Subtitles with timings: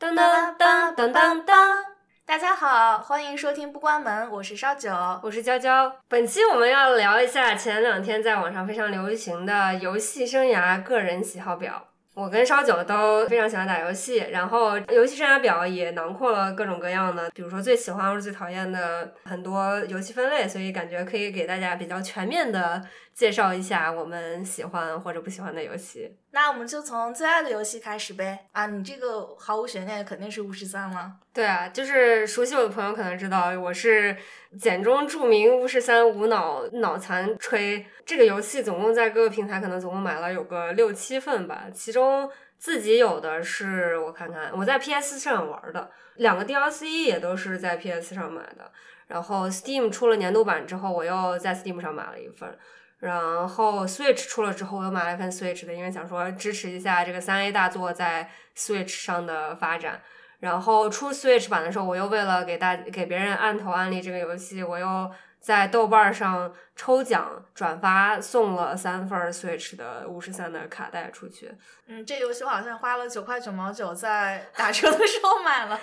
[0.00, 1.84] 当当当当当当！
[2.24, 4.90] 大家好，欢迎收听不关门，我是烧酒，
[5.22, 5.94] 我是娇娇。
[6.08, 11.88] 本期我们要聊一下前两天在网上非常流行的游戏生涯个人喜好表。
[12.14, 22.82] 我跟烧酒都非常喜欢打游戏，然后游戏生涯表也囊括了各种各样的，比如说最喜欢或者最讨厌的很多游戏分类，所以感觉可以给大家比较全面的
[23.20, 26.16] 介绍一下我们喜欢或者不喜欢的游戏。
[26.30, 28.46] 那我们就从最爱的游戏开始呗。
[28.52, 31.12] 啊，你这个毫无悬念，肯定是巫师三了。
[31.30, 34.16] 对啊，就是熟悉我的朋友可能知道，我是
[34.58, 37.84] 简中著名巫师三无脑脑残吹。
[38.06, 42.26] 这个游戏总共在各个平台可能总共买了有个六七份吧，其中
[42.56, 48.72] 自己有的是我看看，我在 PS 上玩的两个 DLC 也都是在 PS 上买的。
[49.08, 52.56] 然后 Steam 出了年度版之后，我又在 Steam 上买了一份。
[53.00, 60.00] 然后 Switch 出了之后，我又买了一份 Switch 的，因为想说支持一下这个三 A 大作在 Switch 上的发展。
[60.38, 71.50] 然后出 Switch 版的时候，我又为了给大给别人按头安利这个游戏，我又在豆瓣上抽奖转发送了三份 Switch 的五十三的卡带出去。
[71.88, 75.78] 嗯，这游戏我好像花了九块九毛九在打车的时候买了。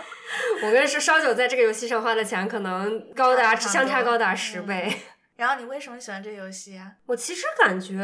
[0.64, 4.92] 我跟是烧酒在这个游戏上花的钱可能高达相差高达十倍。
[5.38, 6.92] 然后你为什么喜欢这个游戏呀？
[7.06, 8.02] 我其实感觉，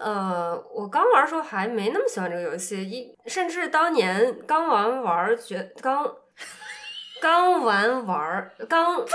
[0.00, 6.12] 呃，我刚玩的时候还没那么喜欢这个游戏，一甚至当年刚玩玩觉刚
[7.20, 8.96] 刚玩玩刚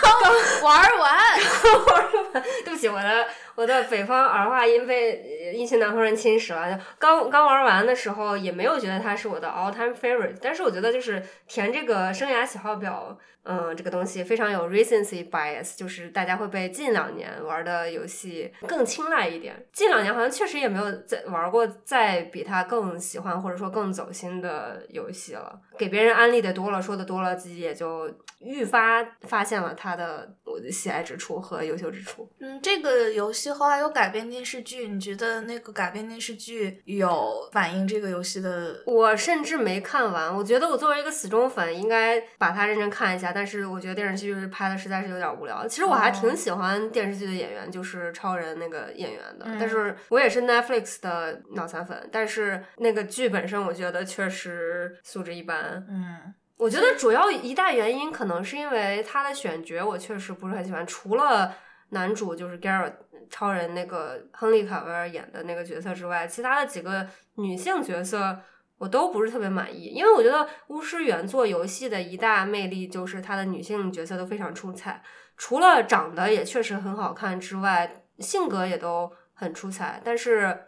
[0.00, 1.18] 刚玩完
[1.62, 6.80] 刚玩完， 对不起，我的我的北方儿化音被一群南方人侵蚀了。
[6.96, 13.18] 刚刚玩完的时候也没有觉得它是我的 all time favorite，但是我觉得就是填这个生涯喜好表。
[13.42, 19.66] 嗯，这个东西非常有 recency bias，就是大家会被近两年玩的游戏更青睐一点。
[19.72, 25.58] 近两年好像确实也没有再玩过再比它更喜欢或者说更走心的游戏了。
[25.78, 30.30] 给别人安利的多了，说的多了，自己也就愈发发现了它的
[30.70, 32.30] 喜爱之处和优秀之处。
[32.40, 38.82] 嗯，这个游戏后来有改编电视剧，你觉得那个改编电视剧有反映这个游戏的？
[38.84, 43.29] 我甚至没看完，我觉得我作为一个死忠粉，应该把它认真看一下。
[43.32, 45.66] 但是我觉得电视剧拍的实在是有点无聊。
[45.66, 49.46] 其实我还挺喜欢电视剧的演员，就是超人那个演员的。
[49.58, 55.86] 但是我也是 Netflix 的脑残粉，但是那个剧本身我觉得确实素质一般。
[55.88, 61.54] 嗯，我觉得主要一大原因可能是因为他的选角我确实不是很喜欢，除了
[61.90, 62.92] 男主就是 Garrett
[63.28, 68.40] 超人那个亨利卡维尔演的那个角色之外，其他的几个女性角色。
[68.80, 75.02] 我都不是特别满意，因为我觉得巫师原作游戏的一大魅力就是它的女性角色都非常出彩，
[75.36, 80.58] 除了长得也确实很好看之外，性格也都很出彩，但是。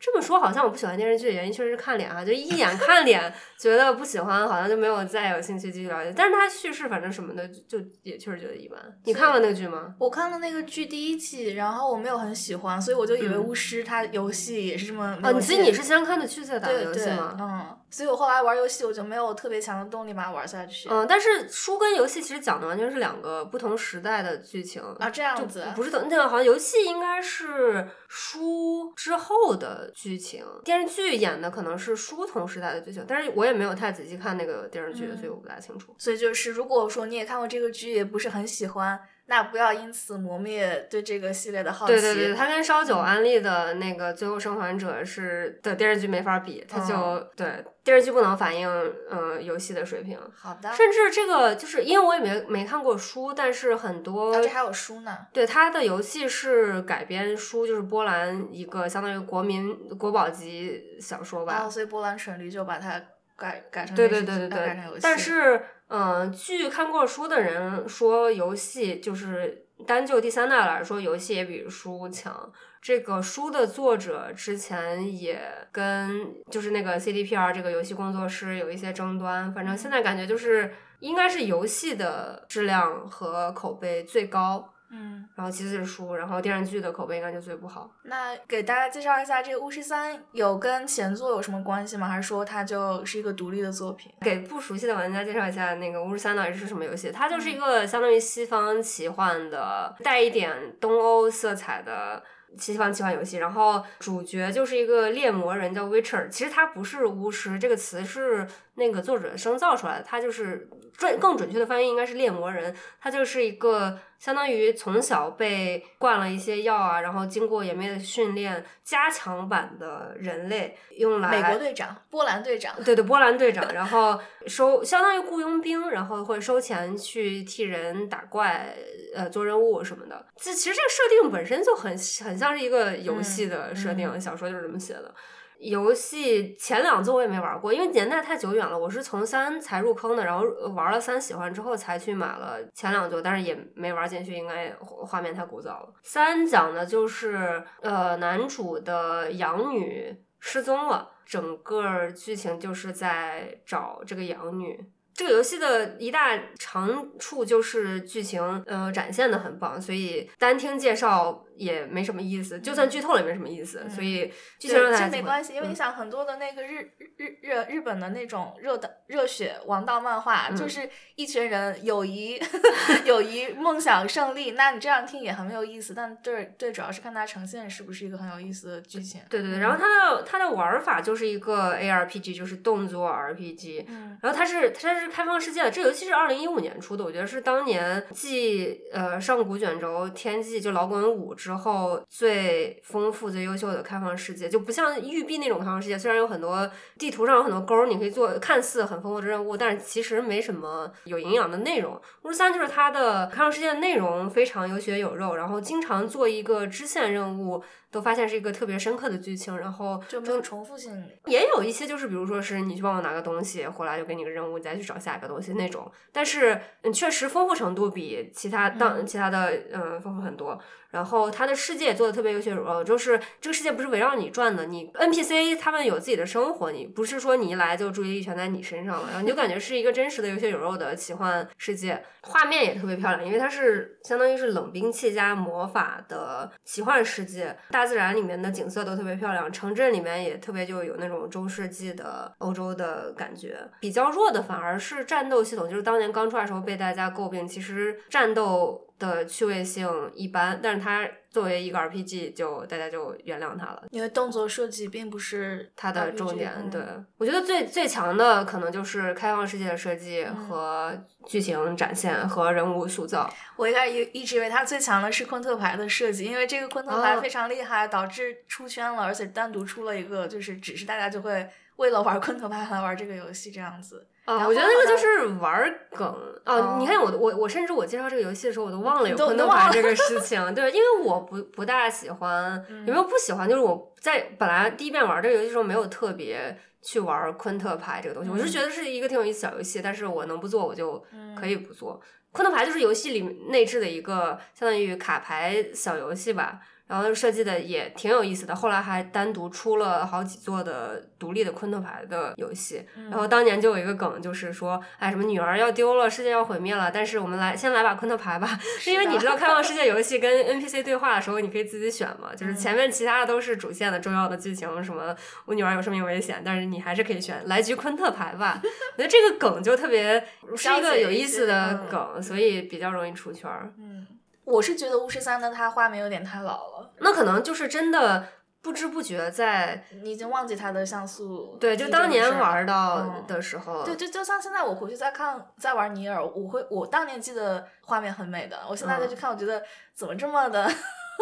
[0.00, 6.10] 这么说好像我不喜欢电视剧的原因确实是看脸啊，就一眼看脸觉得不喜欢，好像就没有再有兴趣继续了解。
[6.16, 8.80] 但是它叙事反正什么的就也确实觉得一般。
[9.04, 9.94] 你看了那个剧吗？
[9.98, 15.18] 我看了那个剧第一季，然后我没有很喜欢，所以我就以为巫师它游戏也是这么。
[15.22, 17.36] 哦，所以你是先看的剧再打的游戏吗？
[17.38, 20.88] 嗯，所以我后来玩游戏我就没有特别强的动力把它玩下去。
[20.88, 29.89] 嗯，但是书跟游戏其实讲的完全是两个不同时代的剧情啊，这样子不是的，那个好像游戏应该是书之后的。
[29.94, 35.94] 剧情电视剧演的可能是书童时代的剧情，但是我也没有太仔细看那个电视剧，所以我不大清楚。
[35.98, 39.00] 所以就是，如果说你也看过这个剧，也不是很喜欢。
[39.30, 41.92] 那不要因此磨灭对这个系列的好奇。
[41.92, 48.68] 对对对，它跟烧酒安利的那个《最后生还者》是的电视剧没法比，它就对电视剧不能反映
[49.08, 50.18] 嗯游戏的水平。
[50.34, 50.72] 好的。
[50.72, 55.16] 甚至这个就是因为我也没没看过书，但是很多这还有书呢。
[55.32, 61.62] 对，它的游戏是改编书，就是波兰一个相当于国民国宝级小说吧。
[61.64, 63.00] 哦，所以波兰蠢驴就把它
[63.36, 65.62] 改改成对对对对对，但是。
[65.90, 72.52] 嗯，据看过书的人说，游戏就是单就第三代来说，游戏也比书强。
[72.80, 75.42] 这个书的作者之前也
[75.72, 84.69] 跟就是那个 CDPR 这个游戏工作室有一些争端，反正现在感觉就是应该是游戏的质量和口碑最高。
[84.90, 87.90] 嗯，然后其次是书，然后电视剧的口碑应该就最不好。
[88.02, 92.08] 那给大家介绍一下，这个《巫师三》有跟前作有什么关系吗？
[92.08, 94.12] 还是说它就是一个独立的作品？
[94.20, 97.10] 给不熟悉的玩家介绍一下，那个《巫师三》到底是什么游戏？
[97.10, 102.22] 它就是一个相当于西方奇幻的，带一点东欧色彩的。
[102.58, 108.44] 西方奇幻游戏，然后主角就是一个猎魔人叫 Witcher，其实他不是巫师，这个词是
[108.74, 128.76] 那个作者生造出来的，他就是准更准确的翻译应该是猎魔人，他就是一个相当于从小被灌了一些药啊，然后经过严密的训练，加强版的人类用来美国队长、波兰队长，对对，波兰队长，然后收相当于雇佣兵，然后会收钱去替人打怪，
[129.14, 130.26] 呃，做任务什么的。
[130.36, 131.90] 这其实这个设定本身就很
[132.22, 135.12] 很像是一个游戏的设定，小说就是这么写的。
[135.60, 138.78] 游戏前两座我也没玩过，因为年代太久远了。
[138.78, 145.92] 我是从三才入坑的，然后玩了三喜欢之后才去买了前两座，但是也没玩进去，应该画面太古早了。
[146.02, 154.90] 三讲的就是呃男主的养女失踪了，整个剧情就是在找这个养女。
[155.12, 163.88] 这个游戏的一大长处就是剧情，呃，展现的很棒，所以单听介绍也没什么意思，就算剧透了也没什么意思。
[163.88, 172.40] 所以剧情这没关系，因为你想很多的那个日日日日本的那种热的热血王道漫画，就是一群人友谊
[173.04, 175.92] 友谊梦想胜利，那你这样听也很没有意思。
[175.92, 179.20] 但对对，主要是看它呈现是不是一个很有意思的剧情。
[179.28, 183.84] 对对对，然后它的它的玩法就是一个 ARPG，就是动作 RPG，
[184.22, 185.10] 然后它是它是。
[185.10, 202.00] 开放世界的这游戏是二零一五年出的，我觉得是当年继呃上古卷轴、天际就老滚五之后最丰富、最优秀的开放世界，就不像育碧那种开放世界，虽然有很多地图上有很多勾，你可以做看似很丰富的任务，但是其实没什么有营养的内容。
[202.22, 207.62] 巫师三就是它的开放世界内容非常有血有肉，然后经常做一个支线任务。
[207.90, 210.92] 都发现是一个特别深刻的剧情，然后就没有重复性，
[211.26, 215.90] 也有一些就是比如说是你去帮我拿个东西回来，就给你个任务，你再去找下一个东西那种。
[216.12, 220.60] 但是嗯，确实丰富程度比其他当其他的嗯丰富很多。
[220.90, 243.56] 然后它的世界做的特别有血有肉，就是这个世界不是围绕你转的，你 NPC 他们有自己的生活，你不是说你一来就注意力全在你身上了，然后你就感觉是一个真实的有血有肉的奇幻世界，画面也特别漂亮，因为它是相当于是冷兵器加魔法的奇幻世界，大大自然里面的景色都特别漂亮，城镇里面也特别就有那种中世纪的欧洲的感觉。
[243.80, 248.86] 比较弱的反而是战斗系统，就是当年刚出来的时候被大家诟病，其实战斗。
[249.00, 256.52] 的趣味性一般，但是它作为一个 RPG，就大家就原谅它了，因为动作设计并不是它的重点。
[256.70, 256.80] 对
[257.16, 260.92] 我觉得最最强的可能就是开放世界的设计和
[261.26, 263.32] 剧情展现和人物塑造。
[263.56, 274.06] 我一开始一一直以为它最强的是昆特牌的设计，因为这个昆特牌非常厉害，导致出圈了，而且单独出了一个，就是只是大家就会为了玩昆特牌来玩这个游戏这样子。
[274.38, 276.06] 啊，我觉得那个就是玩梗
[276.44, 276.76] 啊！
[276.78, 283.48] 你看我我我甚至我介绍这个游戏的时候，我都忘了有昆特牌这个事情，对，因为我不不大喜欢，有没有不喜欢？
[283.48, 291.04] 就是我在本来第一遍玩这个游戏的时候，没有特别去玩昆特牌这个东西，我是觉得是一个挺有意思小游戏，但是我能不做我就
[291.36, 292.00] 可以不做。
[292.32, 296.60] 昆特牌就是游戏里内置的一个相当于卡牌小游戏吧。
[296.90, 302.84] 然后设计的也挺有意思的，后来还单独出了好几座的独立的昆特牌的游戏。
[303.08, 308.58] 然后当年就有一个梗，就是说，哎，什么女儿要丢了，世界要毁灭了，但是我们来先来把昆特牌吧，
[308.88, 315.14] 因为你知道开放世界 游戏跟 NPC 对话的时候，你可以自己选嘛，就是前面其他的都是主线的重要的剧情，什么
[315.44, 318.60] 我女儿有生命危险，但是你还是可以选来局昆特牌吧。
[318.98, 320.26] 我觉得这个梗就特别
[320.56, 323.72] 是一个有意思的梗，所以比较容易出圈儿。
[323.78, 324.04] 嗯。
[324.50, 328.26] 我是觉得巫师三的它画面有点太老了，那可能就是真的
[328.60, 331.56] 不知不觉在你已经忘记它的像素。
[331.60, 333.84] 对，就当年玩到的时候。
[333.84, 339.62] 对，就就像现在我回去再看再玩尼尔，我会我当年记得画面很美的，我现在再去看，我觉得
[339.94, 340.70] 怎么这么的。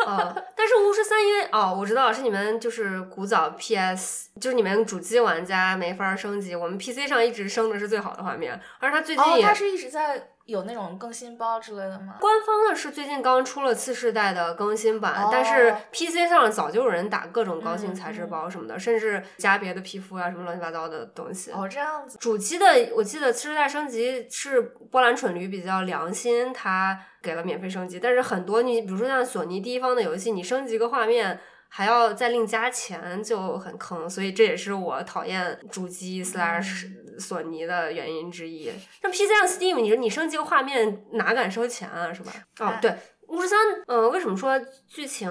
[0.07, 0.33] 啊！
[0.55, 10.31] 但是巫师三因为哦，我知道是你们就是古早 PS，就是你们主机玩家没法升级，我们 PC 上一直升的是最好的画面，而它最近哦，它是一直在。
[10.49, 12.17] 有那种更新包之类的吗？
[12.19, 21.51] 官方的是最近刚出了次世代的更新版，但是 PC 上早就有人打各种高清材质包什么的，甚至加别的皮肤啊什么乱七八糟的东西。
[21.53, 22.17] 哦，这样子。
[22.17, 22.65] 主机的
[22.97, 31.39] 我记得次世代升级是波兰蠢驴比较良心，它给了免费升级，但是很多你比如说像索尼第一方的游戏，你升级个画面。
[31.69, 36.87] 还要再另加钱，就很坑，所以这也是我讨厌主机 slash
[37.19, 38.73] 索尼的原因之一。
[39.03, 42.33] 那 PC 上 Steam，你说你升级个画面，哪敢收钱啊，是吧？
[42.61, 42.95] 哦，对，
[43.29, 45.29] 巫师三，嗯，为什么说剧情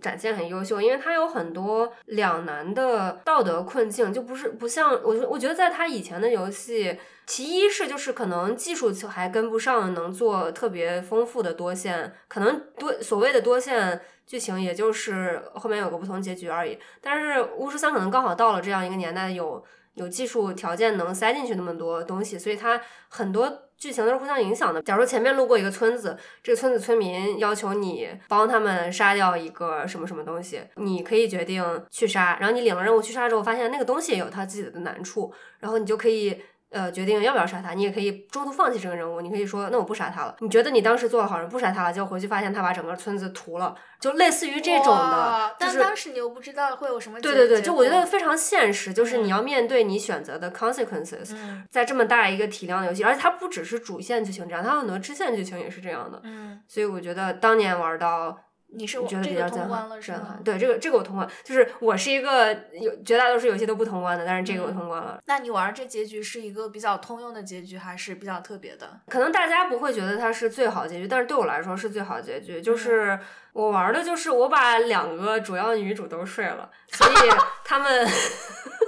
[0.00, 0.80] 展现很优秀？
[0.80, 6.96] 因为它有很多两难的道德困境，就不是不像我，我觉得在它以前的游戏，
[7.26, 14.00] 其一是就是可能技术还跟不上，能做特别丰富的多线，可能多所谓的多线。
[14.32, 19.62] 剧情也就是后面有个不同结局而已，但是巫师三可能刚好到了这样一个年代，有
[19.92, 24.80] 有技术条件能塞进去那么多东西，所以它很多剧情都是互相影响的。
[24.80, 36.40] 假如前面路过一个村子，这个村子村民要求你帮他们杀掉一个什么什么东西，你可以决定去杀，然后你领了任务去杀之后，发现那个东西也有它自己的难处，然后你就可以。
[36.72, 39.20] 呃，决定要不要杀他，你也可以中途放弃这个任务。
[39.20, 40.34] 你可以说，那我不杀他了。
[40.40, 45.54] 你觉得你当时做了好人，不杀他了，结果回去发现他把整个村子屠了，就类似于这种的。
[45.58, 47.20] 但当时你又不知道会有什么。
[47.20, 51.36] 对对对，就我觉得非常现实，就是你要面对你选择的 consequences。
[51.70, 56.20] 在这么大一个体量的游戏，而且它不只是主线剧情这样，它很多支线剧情也是这样的。
[56.24, 56.60] 嗯。
[56.66, 58.38] 所以我觉得当年玩到。
[58.74, 60.42] 你是觉得比较震撼，震撼。
[60.42, 65.20] 对这个这个我通关，就是我是一个有绝大多数游戏都不通关的，但是这个我通关了。
[65.26, 69.00] 那你玩这结局是一个比较通用的结局，还是比较特别的？
[69.08, 72.60] 可能大家不会觉得它是最好结局，但是对我来说是最好结局。
[72.62, 73.18] 就是
[73.52, 77.30] 我玩的就是我把两个主要女主都睡了，所以
[77.64, 78.08] 他们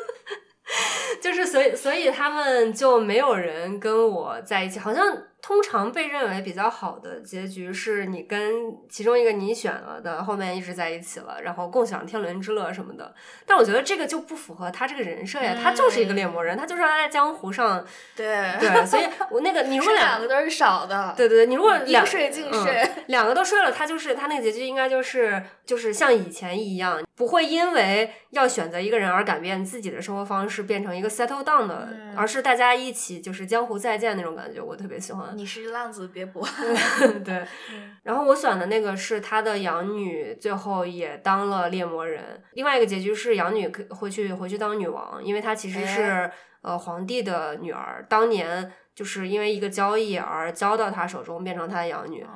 [1.20, 5.04] 就是所以所以他们就没有人跟我在一起，好像。
[5.44, 13.14] 通常被认为比较好的结局是你跟其中一个你选了的后面一直在一起了，然后共享天伦之乐什么的。
[13.44, 17.84] 但我觉得这个就不符合他这个人设呀，他就是一个猎魔人，他就是要在江湖上。
[18.16, 35.33] 对对，所以我那个你 如果两个都是少的，对对对，你如果两睡尽睡，两个都睡了，他就是他那个结局应该就是就是像以前一样，不会因为要选择一个人而改变自己的生活方式，变成一个 settle down 的，而是大家一起就是江湖再见那种感觉，我特别喜欢。
[35.34, 36.46] 你是浪子别博，
[37.24, 37.46] 对。
[38.02, 42.42] 然后我选的那个是他的养女，最后也当了猎魔人。
[42.52, 46.30] 另外一个结局是养女可回去回去当女王，因为她其实是
[46.62, 52.26] 呃皇帝的女儿，当年就是因为一个交易而交到他手中，变成他的养女。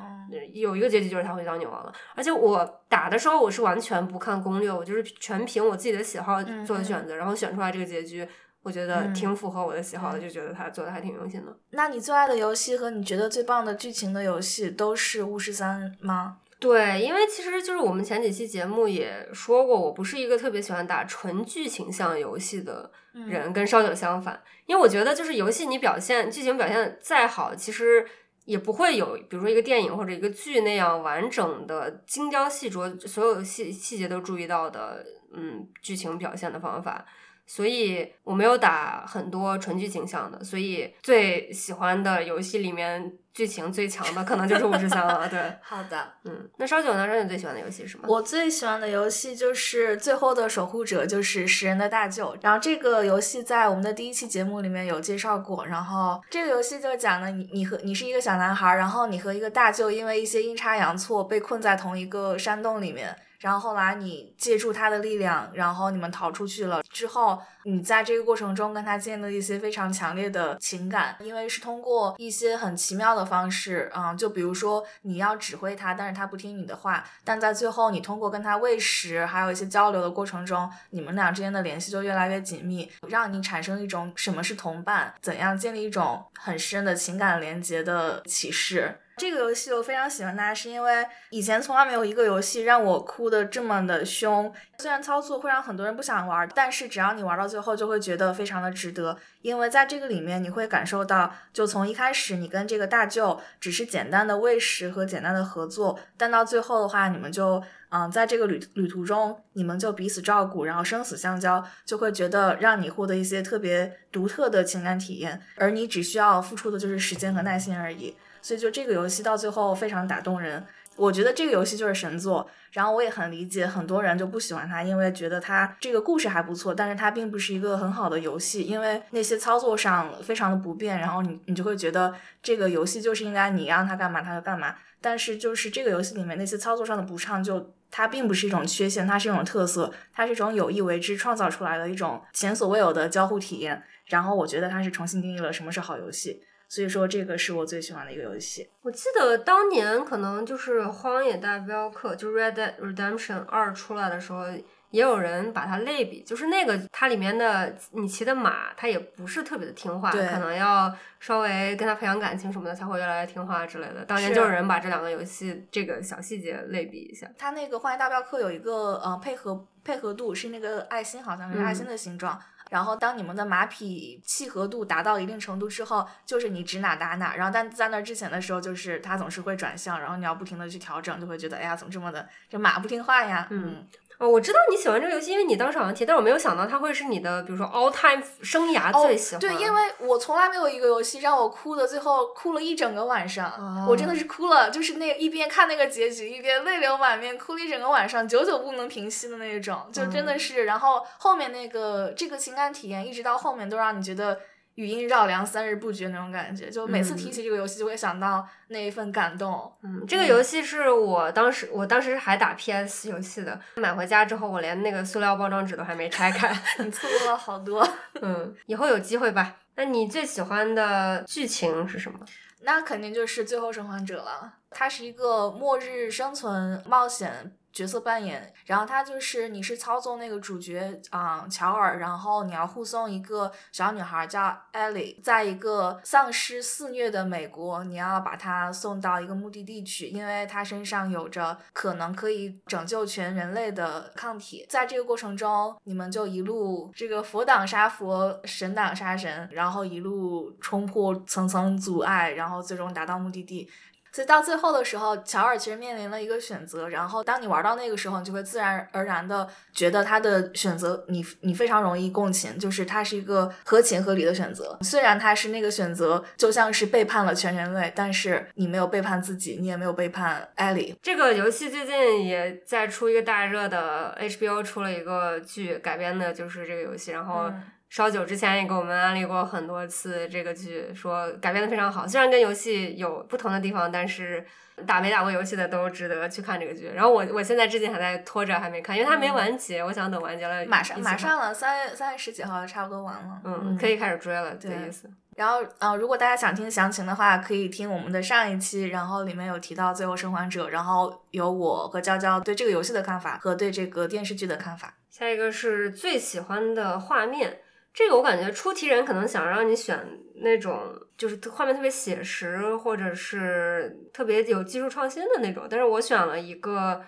[0.52, 1.92] 有一个结局就是他会当女王了。
[2.14, 8.28] 而且我打的时候我是完全不看攻略，我就是全凭我自己的喜好做的选择，然后选出来这个结局。
[8.68, 11.56] 我觉得挺符合我的喜好的，就觉得他做的还挺用心的。
[11.70, 16.36] 那你最爱的游戏和你觉得最棒的剧情的游戏都是巫师三吗？
[16.60, 24.38] 对，因为其实就是我们前几期节目也说过，我不是一个特别喜欢打纯剧情向游戏的人，跟烧酒相反。
[24.66, 28.06] 因为我觉得就是游戏你表现剧情表现再好，其实
[28.44, 37.06] 也不会有比如说一个电影或者一个剧那样完整的精雕细琢，所有细细节都注意到的，嗯，剧情表现的方法。
[37.48, 45.28] 所以我没有打很多纯剧情向的，所以最喜欢的游戏里面剧情最强的可能就是《五十三》了。
[45.28, 47.06] 对， 好的，嗯，那烧酒呢？
[47.06, 48.04] 烧酒最喜欢的游戏是什么？
[48.08, 52.36] 我最喜欢的游戏就是《最后的守护者》，就是食人的大舅。
[52.40, 55.64] 然后这个游戏在我们的第一期节目里面有介绍过。
[55.66, 63.16] 然后这个游戏就讲的你，你和你是一个小男孩，然后你和一个大舅因为一些阴差阳错被困在同一个山洞里面。
[63.40, 66.82] 然后后来你借助他的力量，然后你们逃出去了。
[66.90, 89.00] 之后你在这个过程中跟他建立了一些非常强烈的情感，因为是通过一些很奇妙的的方式，嗯，就比如说你要指挥他，但是他不听你的话，但在最后你通过跟他喂食，还有一些交流的过程中，你们俩之间的联系就越来越紧密，让你产生一种什么是同伴，怎样建立一种很深的情感连接的启示。
[89.18, 94.50] 这个游戏我非常喜欢它，是因为以前从来没有一个游戏让我哭的这么的凶。
[94.78, 99.18] 虽然操作会让很多人不想玩，但是只要你玩到最后，就会觉得非常的值得。
[99.42, 107.60] 因为在这个里面，你会感受到，就从一开始你跟这个大舅只是简单的喂食和简单的合作，但到最后的话，你们就
[107.90, 118.16] 嗯，在这个旅旅途中，你们就彼此照顾，然后生死相交，就会觉得让你获得一些特别独特的情感体验，而你只需要付出的就是时间和耐心而已。
[118.48, 122.48] 所以就这个游戏到最后非常打动人，我觉得这个游戏就是神作。
[122.72, 130.98] 然后我也很理解很多人就不喜欢它，因为觉得它这个故事还不错，但是它并不是一个很好的游戏，因为那些操作上非常的不便。
[130.98, 134.74] 然后你你就会觉得这个游戏就是应该你让它干嘛它就干嘛。
[134.98, 143.82] 但是就是这个游戏里面那些操作上的不畅，就它并不是一种缺陷，它是一种特色，它是一种有意为之创造出来的一种前所未有的交互体验。
[144.06, 146.42] 然后我觉得它是重新定义了什么是好游戏。
[146.68, 148.68] 所以说，这个是我最喜欢的一个游戏。
[148.82, 154.44] 我记得当年可能就是《荒野大镖客》，就《Red Dead Redemption 二》出来的时候，
[154.90, 164.04] 也有人把它类比，就是那个它里面的你骑的马，它也不是特别的听话，可能要稍微跟它培养感情什么的，才会越来越听话之类的。
[164.04, 167.26] 当年就有人把这两个游戏这个小细节类比一下。
[167.38, 172.38] 它那个《荒野大镖客》有一个呃配合配合度是那个爱心，好像是爱心的形状。
[172.68, 177.34] 然后，当你们的马匹契合度达到一定程度之后，就是你指哪打哪。
[177.34, 183.46] 然后，但在那之前的时候，就是它总是会转向，然后你要不停的去调整，就会觉得，哎呀，怎么这么的，这马不听话呀？
[183.50, 183.86] 嗯，
[184.18, 189.40] 哦，我知道你喜欢这个游戏，因为你当时好像提，但我没有想到它会是你的，比如说 all time 生涯最喜欢。
[189.40, 200.64] 对，因为我从来没有一个游戏让我哭的，最后哭了一整个晚上，哦我真的是哭了，就是那一边看那个结局，一边泪流满面，哭了一整个晚上，久久不能平息的那种，就真的是。
[200.64, 204.40] 然后后面那个这个情感体验，一直到后面都让你觉得。
[204.78, 209.72] 语音绕梁，三日不绝那种感觉，就每次提起这个游戏，就会想到那一份感动。
[209.82, 216.56] 嗯，这个游戏是我当时，我当时还打 PS 游戏的，买回家之后，我连那个塑料包装纸都还没拆开。
[216.78, 217.84] 你错过了好多。
[218.22, 219.56] 嗯，以后有机会吧。
[219.74, 222.20] 那你最喜欢的剧情是什么？
[222.60, 224.54] 那肯定就是《最后生还者》了。
[224.70, 227.52] 它是一个末日生存冒险。
[227.78, 244.66] 角色扮演，然后他就是你是操纵那个主角啊、乔尔，然后你要护送一个小女孩叫艾莉，在一个丧尸肆虐的美国，你要把她送到一个目的地去，因为她身上有着可能可以拯救全人类的抗体。
[244.68, 253.70] 在这个过程中，你们就一路这个佛挡杀佛，神挡杀神，然后一路冲破层层阻碍，然后最终达到目的地。
[254.18, 256.88] 所以到最后的时候，乔尔其实面临了一个选择。
[256.88, 264.76] 然后当你玩到那个时候，你就会自然而然的觉得他的选择你你非常容易共情，就是他是一个合情合理的选择。
[264.80, 270.96] 虽然他是那个选择就像是背叛了全人类，但是你没有背叛自己，你也没有背叛艾莉。
[271.00, 277.42] 这个游戏最近也在出一个大热的 HBO 出了一个剧改编的，就是这个游戏，然后。
[277.44, 282.06] 嗯烧酒之前也给我们安利过很多次这个剧，说改编的非常好。
[282.06, 284.44] 虽然跟游戏有不同的地方，但是
[284.86, 286.90] 打没打过游戏的都值得去看这个剧。
[286.94, 295.10] 然后我我现在至今还在拖着还没看，因为它没完结，我想等完结了马上马上了，三月三月十几号差不多完了，嗯，可以开始追了，这意思。
[295.34, 304.94] 然后，呃，如果大家想听详情的话，可以听我们的上一期，然后里面有提到《最后生还者》，然后有我和娇娇对这个游戏的看法和对这个电视剧的看法。
[305.08, 307.60] 下一个是最喜欢的画面。
[307.98, 309.98] 这个我感觉出题人可能想让你选
[310.36, 310.80] 那种
[311.16, 317.04] 就是画面特别写实，或者是特别有技术创新的那种，但是我选了一个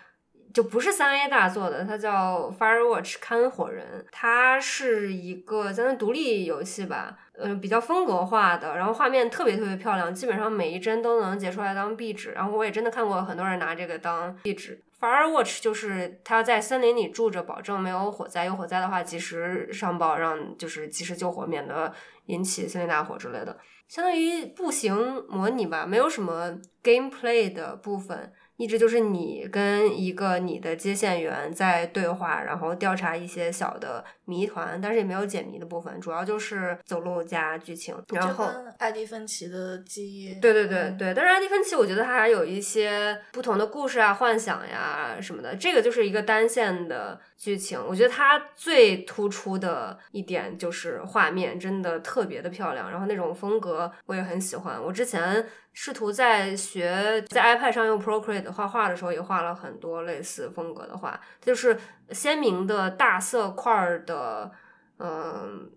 [0.52, 14.82] 就不是三 A 大作的，它叫 Firewatch 看火人，它是一个咱的独立游戏吧，嗯、呃，比较风格化的，然后画面特别特别漂亮，基本上每一帧都能截出来当壁纸，然后我也真的看过很多人拿这个当壁纸。
[15.00, 21.92] Firewatch 就是他要在森林里住着，保证没有火灾，有火灾的话及时上报，让就是及时救火，免得
[22.26, 23.56] 引起森林大火之类的，
[23.88, 28.30] 相当于步行模拟吧，没有什么 gameplay 的部分。
[28.60, 37.96] 一直就是你跟一个你的接线员在对话，然后调查一些小的谜团，但是也没有解谜的部分，主要就是走路加剧情。
[38.12, 38.46] 然后
[38.76, 47.82] 艾迪芬奇的记忆，对对对对，但是艾迪芬奇我觉得他还有一些不同的故事啊、幻想呀什么的，这个就是一个单线的剧情。
[47.88, 54.78] 我觉得它最突出的一点就是画面真的特别的漂亮，然后那种风格我也很喜欢。
[54.82, 55.46] 我之前。
[55.72, 61.78] 试图在学在 iPad 上用 Procreate 画画的时候，也画了很多类似风格的画，就是
[62.10, 64.50] 鲜明的大色块的，
[64.98, 65.70] 嗯，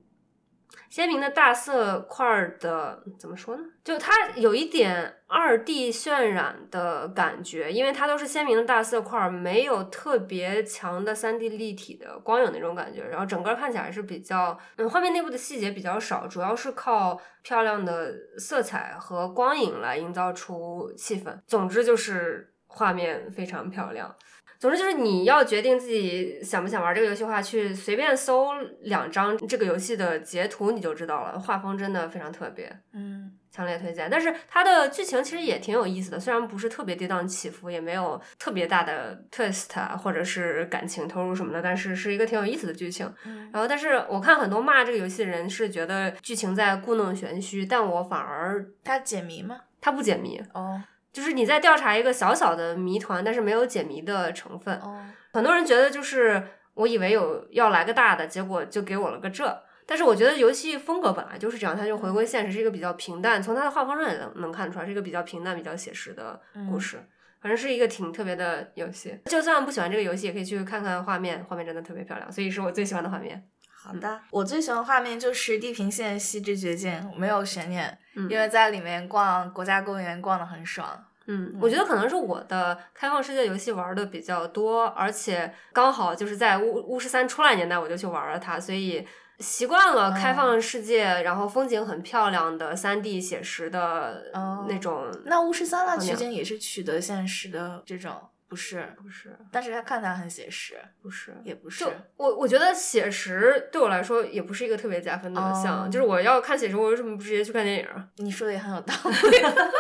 [0.93, 3.63] 鲜明的大色块的怎么说呢？
[3.84, 21.36] 就它有一点二 D 渲染的感觉，因为它都是鲜明的大色块，没有特别强的三 D 立体的光影那种感觉，然后整个看起来是比较，嗯，画面内部的细节比较少，主要是靠漂亮的色彩和光影来营造出气氛。
[21.47, 24.15] 总之就是画面非常漂亮。
[24.63, 34.10] 总之就是你要决定自己想不想玩这个游戏的话，去随便搜两张这个游戏的截图你就知道了，画风真的非常特别，嗯，强烈推荐。
[34.10, 43.13] 但是它的剧情其实也挺有意思的，虽然不是特别跌宕起伏，也没有特别大的 twist 啊，或者是感情投入什么的，但是是一个挺有意思的剧情。
[43.26, 49.58] 嗯然后，但是我看很多骂这个游戏的人是觉得剧情在故弄玄虚，但我反而它解谜吗？
[49.82, 50.82] 它不解谜，哦
[51.13, 54.76] 就是你在调查一个小小的谜团，但是没有解谜的成分。
[54.80, 54.99] 哦，
[55.32, 59.63] 很多人觉得就是我以为有要来个大的，结果就给我了个这。
[59.86, 66.97] 但是我觉得游戏风格本来就是这样，它就回归现实，是一个比较平淡，从它的画风上也能能看出来是一个比较平淡、比较写实的故事。
[67.41, 73.43] 反正是一个挺特别的游戏，就算不喜欢这个游戏，也可以去看看画面，画面真的特别漂亮，所以是我最喜欢的画面。
[73.84, 80.88] 好的，我最喜欢画面就是《地平线：西之绝境》，没有悬念，嗯因为在里面逛国家公园逛的很爽。
[81.26, 89.08] 嗯，我觉得可能是我的开放世界游戏玩的比较多，而且刚好就是在巫巫师三出来年代我就去玩了它，所以
[89.39, 95.10] 习惯了开放世界，然后风景很漂亮的三 D 写实的哦那种。
[95.26, 98.22] 那巫师三那取景也是取得现实的这种
[98.54, 101.92] 不是，不是，但是它看起来很写实，不是，也不是就。
[102.16, 108.08] 我我觉得写实对我来说也不是一个特别加分的项，哦就是我要看写实，我为什么不直接去看电影啊？
[108.18, 109.38] 你说的也很有道理。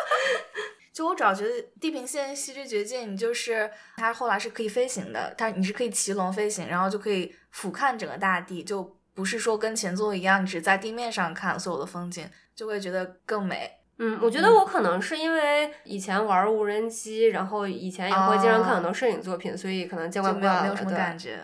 [0.91, 13.71] 就我主要觉得《地平线：西之绝境》，你就是它后来是可以飞行的，它你是可以骑龙飞行，然后就可以俯瞰整个大地，就不是说跟前作一样只在地面上看所有的风景，就会觉得更美。
[13.99, 20.61] 嗯，我觉得我可能是因为以前玩无人机，然后以前也会经常看很多摄影作品，所以可能见怪就不怪了。
[20.63, 21.39] 没有没有什么感觉。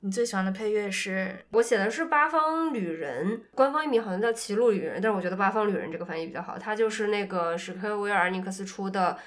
[0.00, 1.44] 你最喜欢的配乐是？
[1.50, 6.56] 我写的是八方旅人，官方译名好像叫歧路旅人，但是我觉得八方旅人这个翻译比较好。
[6.56, 9.18] 它就是那个史克威尔尼克斯出的，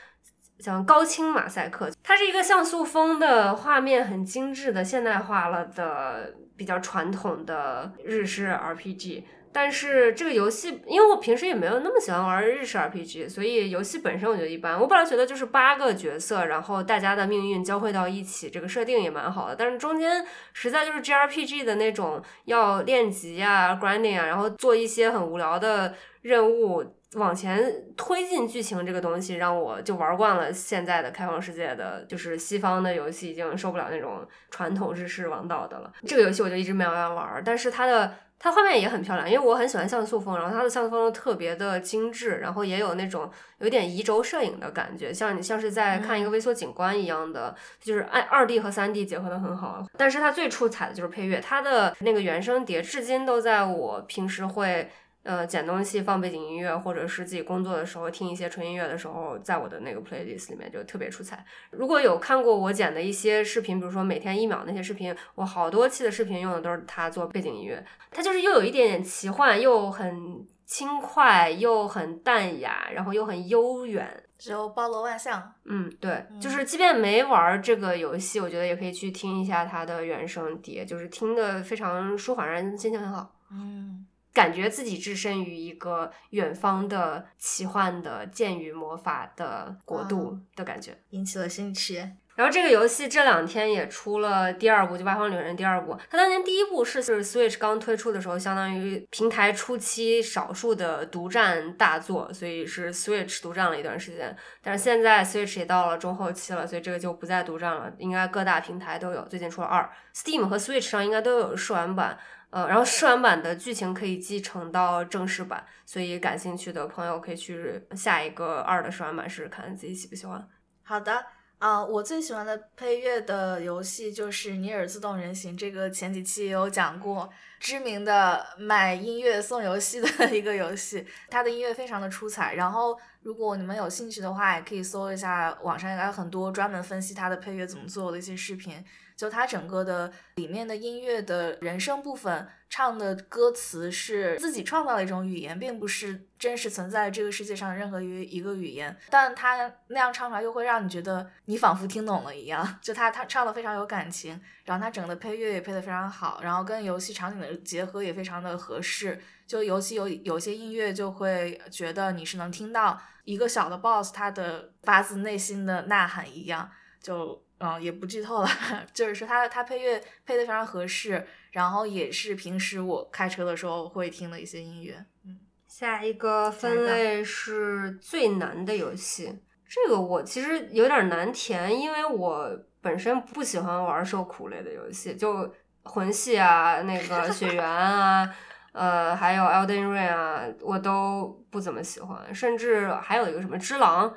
[0.60, 9.24] 像高清马赛克，它是一个像素风的画面，很精致的现代化了的比较传统的日式 RPG。
[9.54, 14.80] 但是这个游戏，因为我平时也没有那么喜欢玩日式 RPG，所以游戏本身我觉得一般。
[14.80, 19.56] 我本来觉得就是八个角色，然后大家的命运交汇到一起，这个设定也蛮好的。
[19.56, 26.84] 但是中间实在就是 JRPG 的那种要练级啊、grinding 啊，然后做一些很无聊的任务，
[27.16, 35.92] 往前推进剧情这个东西，让我就玩惯了现在的开放世界的，就是西方的游戏已经受不了那种传统日式王道的了。
[36.08, 38.16] 这个游戏我就一直没有玩玩，但是它的。
[38.44, 49.86] 它画面也很漂亮，因为我很喜欢像素风，然后它的像素风特别的精致，然后也有那种有点移轴摄影的感觉，像你像是在看一个微缩景观一样的，就是按二 D 和三 D 结合的很好。
[49.96, 54.90] 但是它最出彩的就是配乐，它的那个原声碟至今都在我平时会。
[55.24, 61.46] 呃，捡东西放背景音乐，或者是自己工作的时候听一些纯音乐的时候，在我的那个 playlist 里面就特别出彩。
[61.70, 67.86] 如果有看过我剪的一些视频，比如说每天一秒那些视频，我好多期的视频用的都是它做背景音乐。
[68.10, 74.24] 它就是又有一点点奇幻，又很轻快，又很淡雅，然后又很悠远。
[74.40, 75.54] 就包罗万象。
[75.66, 83.36] 嗯，对，就是即便没玩这个游戏，我觉得也可以去听一下它的原声碟，就是听的非常舒缓，让人心情很好。
[83.52, 84.08] 嗯。
[84.34, 92.12] 感觉自己置身于一个远方的奇幻的剑与魔法的国度的感觉，引起了兴趣。
[92.34, 95.96] 然后这个游戏这两天也出了第二部，就《八方旅人》第二部。
[96.10, 104.36] 它当年第一部是就是 Switch 刚推出的时候，相当于平台初期少数的独占大作，所以是 Switch 独占了一段时间。
[104.64, 109.22] 但是现在 Switch 也到了中后期了，所以这个就不再独占了，应该各大平台都有。
[109.26, 112.18] 最近出了二，Steam 和 Switch 上应该都有试玩版。
[112.52, 120.46] 呃，然后试玩版的剧情可以继承到正式版，所以感兴趣的朋友可以去下一个二的试玩版试试看，自己喜不喜欢。
[120.84, 121.26] 好的，
[121.60, 132.56] 啊，我最喜欢的配乐的游戏就是《尼尔：自动人形》，这个前几期也有讲过，知名的买音乐送游戏的一个游戏，它的音乐非常的出彩。
[132.56, 138.84] 然后，如果你们有兴趣的话，也可以搜一下网上应该有很多专门分析它的配乐怎么做的一些视频。
[139.22, 152.80] 就它整个的里面的音乐的人声部分，唱的歌词是自己创造的一种语言，并不是真实存在这个世界上任何一一个语言，但它那样唱出来又会让你觉得你仿佛听懂了一样。
[152.82, 159.22] 就他他唱的非常有感情，然后他整个配乐也配得非常好，然后跟游戏场景的结合也非常的合适。
[159.46, 167.44] 就游戏有有些音乐就会觉得你是能听到一个小的 boss 他的发自内心的呐喊一样，就。
[167.62, 168.50] 嗯，也不剧透了，
[168.92, 175.06] 就是说它它配乐配的非常合适，然后也是平时我开车的时候会听的一些音乐。
[175.26, 182.50] 嗯，下一个分类是最难的游戏，这个我其实有点难填，因为我
[182.82, 188.28] 本身不喜欢玩受苦类的游戏，就魂系啊，那个血缘啊，
[188.72, 194.16] 呃，还有 Elden Ring 啊，我都不怎么喜欢，甚至还有一个什么只狼。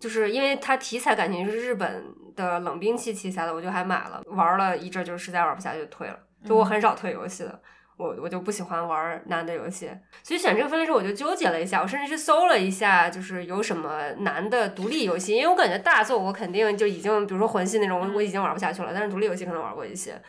[0.00, 2.04] 就是因为它题材感情是日本
[2.34, 6.18] 的冷兵器题材的，我就还买了玩了一阵，就实在玩不下去就退了。
[6.44, 7.60] 就我很少退游戏的，
[7.96, 9.90] 我我就不喜欢玩难的游戏，
[10.22, 20.20] 所以选这个分类时候我就纠结了一下，我甚至去搜了一下，就是有什么难的独立游戏，因为我感觉大作我肯定就已经，比如说魂系那种我已经玩不下去了，但是独立游戏可能玩过一些。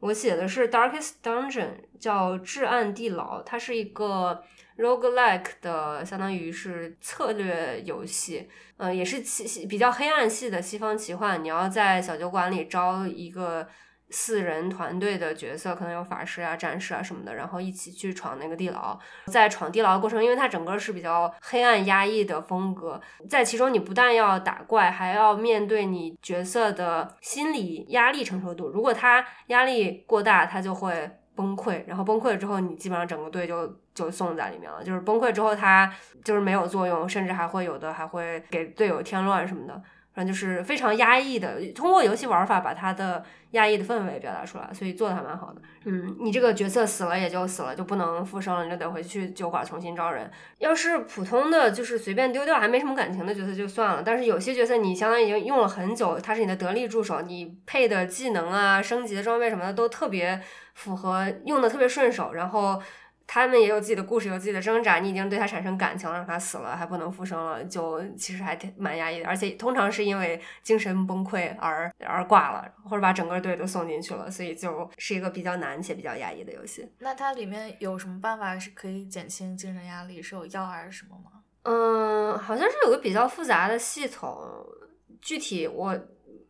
[0.00, 4.42] 我写的是 Darkest Dungeon，叫至暗地牢，它是一个
[4.78, 8.48] roguelike 的，相当于是策略游戏。
[8.76, 13.66] 呃，也是奇比较黑暗系的西方奇幻，你要在小酒馆里招一个
[14.10, 18.96] 四人团队的角色，可能有法师啊、战士啊什么的，然后一起去闯那个地牢。
[19.26, 28.68] 在闯地牢的过程，因为它整个是比较黑暗压抑的风格，在其中你不但要打怪，还要面对你角色的心理压力承受度。
[28.68, 31.17] 如果他压力过大，他就会。
[31.38, 34.82] 崩溃，然后崩溃了之后，你基本上整个队就就送在里面了。
[34.82, 35.88] 就是崩溃之后，他
[36.24, 39.80] 就是没有作用，甚至还会有的还会给队友添乱什么的。
[40.18, 45.62] 然后就是非常压抑的，通过游戏玩法把它的压抑的氛围表达出来，所以做的还蛮好的。
[45.84, 50.28] 嗯，你这个角色死了也就死了，就不能复生了，你就得回去酒馆重新招人。
[50.58, 60.42] 要是普通的就是随便丢掉还没什么感情的角色就算了，但是有些角色你相当于已经用了很久，他是你的得力助手，你配的技能啊、升级的装备什么的都特别
[60.74, 62.82] 符合，用的特别顺手，然后。
[63.30, 64.98] 他们也有自己的故事，有自己的挣扎。
[64.98, 69.28] 你已经对他产生感情了，让他死了还不能复生了，就其实还挺蛮压抑的。
[69.28, 76.90] 而且通常是因为精神崩溃而而挂了，或者把整个队都送进去了，所以就是一个比较难且比较压抑的游戏。
[77.00, 80.22] 那它里面有什么办法是可以减轻精神压力？
[80.22, 81.42] 是有药还是什么吗？
[81.64, 84.38] 嗯，好像是有个比较复杂的系统，
[85.20, 85.94] 具体我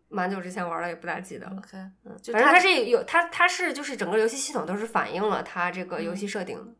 [0.09, 1.53] 蛮久之前玩了，也不大记得了。
[1.59, 6.73] OK，嗯，反正它是有它它是就是整个游戏系统都是反映了它这个游戏设定的。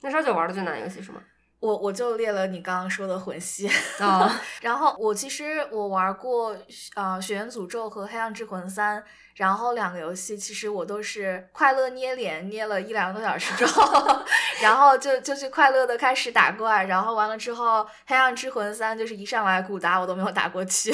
[0.00, 1.20] 那烧酒玩的最难游戏是吗？
[1.60, 6.56] 我我就列了你刚刚说的魂系啊， 然后我其实我玩过
[6.94, 8.98] 啊《血缘诅咒》和《黑暗之魂三》，
[9.34, 14.24] 然后两个游戏其实我都是快乐捏脸捏了一两个多小时之后，
[14.62, 20.90] 然后就就去快乐的开始打怪，然后完了之后《黑暗之魂三》就是一上来古打我都没有打过去。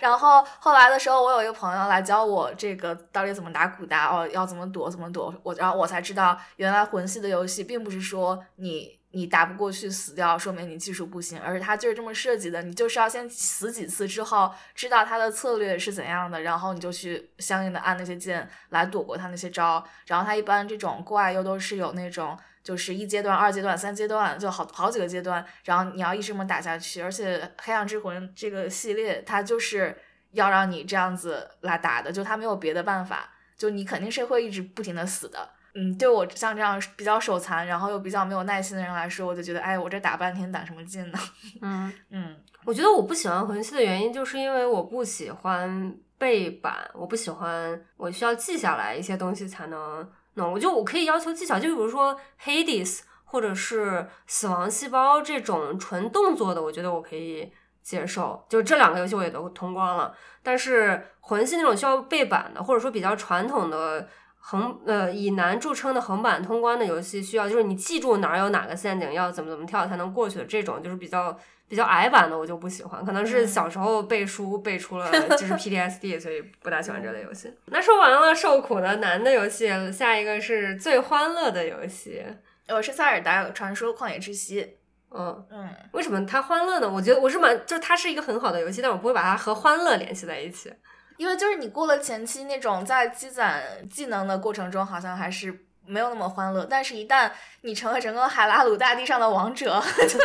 [0.00, 5.34] 然后后来的时候，我有一个朋友来教我这个到底怎么打古达哦，要怎么躲怎么躲。
[5.42, 12.62] 我然后我才知道，原来魂系的游戏并不是说你你打不过去死掉，说明你技术不行，而是它就是这么设计的。
[12.62, 19.84] 你就是要先死几次之后，知道它的策略是怎样的，然后你就去相应的按那些键来躲过它那些招。
[20.06, 22.38] 然后它一般这种怪又都是有那种。
[22.62, 27.00] 就是一阶段、二阶段、三阶段，就好好几个阶段，然后你要一直这么打下去。
[27.00, 29.96] 而且《黑暗之魂》这个系列，它就是
[30.32, 35.48] 要让你这样子来打的，就它没有别的办法，就你肯定是会一直不停的死的。
[35.74, 41.18] 嗯，对我像这样比较手残，然后又比较没有耐心的人来说，我就觉得，哎，我这打半天打什么劲呢？
[41.62, 50.10] 嗯嗯，我觉得我不喜欢魂系的原因，就是因为我不喜欢背板，我不喜欢我需要记下来一些东西才能。
[50.46, 57.50] 我就我可以要求技巧，就比如说 Hades 或者是死亡细胞这种纯动作的，我觉得我可以
[57.82, 58.44] 接受。
[58.48, 71.38] 就这两个游戏我也都通关了，但是魂系那种需要背板的，或者说比较传统的横呃以难著称的横版通关的游戏，需要就是你记住哪儿有哪个陷阱，要怎么怎么跳才能过去的这种，就是比较。
[71.68, 77.52] 比较矮版的我就不喜欢，可能是小时候背书背出了 就是 PTSD，所以不大喜欢这类游戏。
[77.66, 82.24] 那说完了受苦的难的游戏，下一个是最欢乐的游戏。
[82.68, 84.76] 我是塞尔达传说旷野之息。
[85.10, 86.90] 嗯嗯，为什么它欢乐呢？
[86.90, 90.72] 我觉得我是蛮，就是它是一个很好的游戏，但我不会把它和欢乐联系在一起。
[91.16, 95.66] 因为就是你过了前期那种在积攒技能的过程中，好像还是。
[95.88, 97.30] 没有那么欢乐，但是，一旦
[97.62, 100.20] 你成了整个海拉鲁大地上的王者， 就是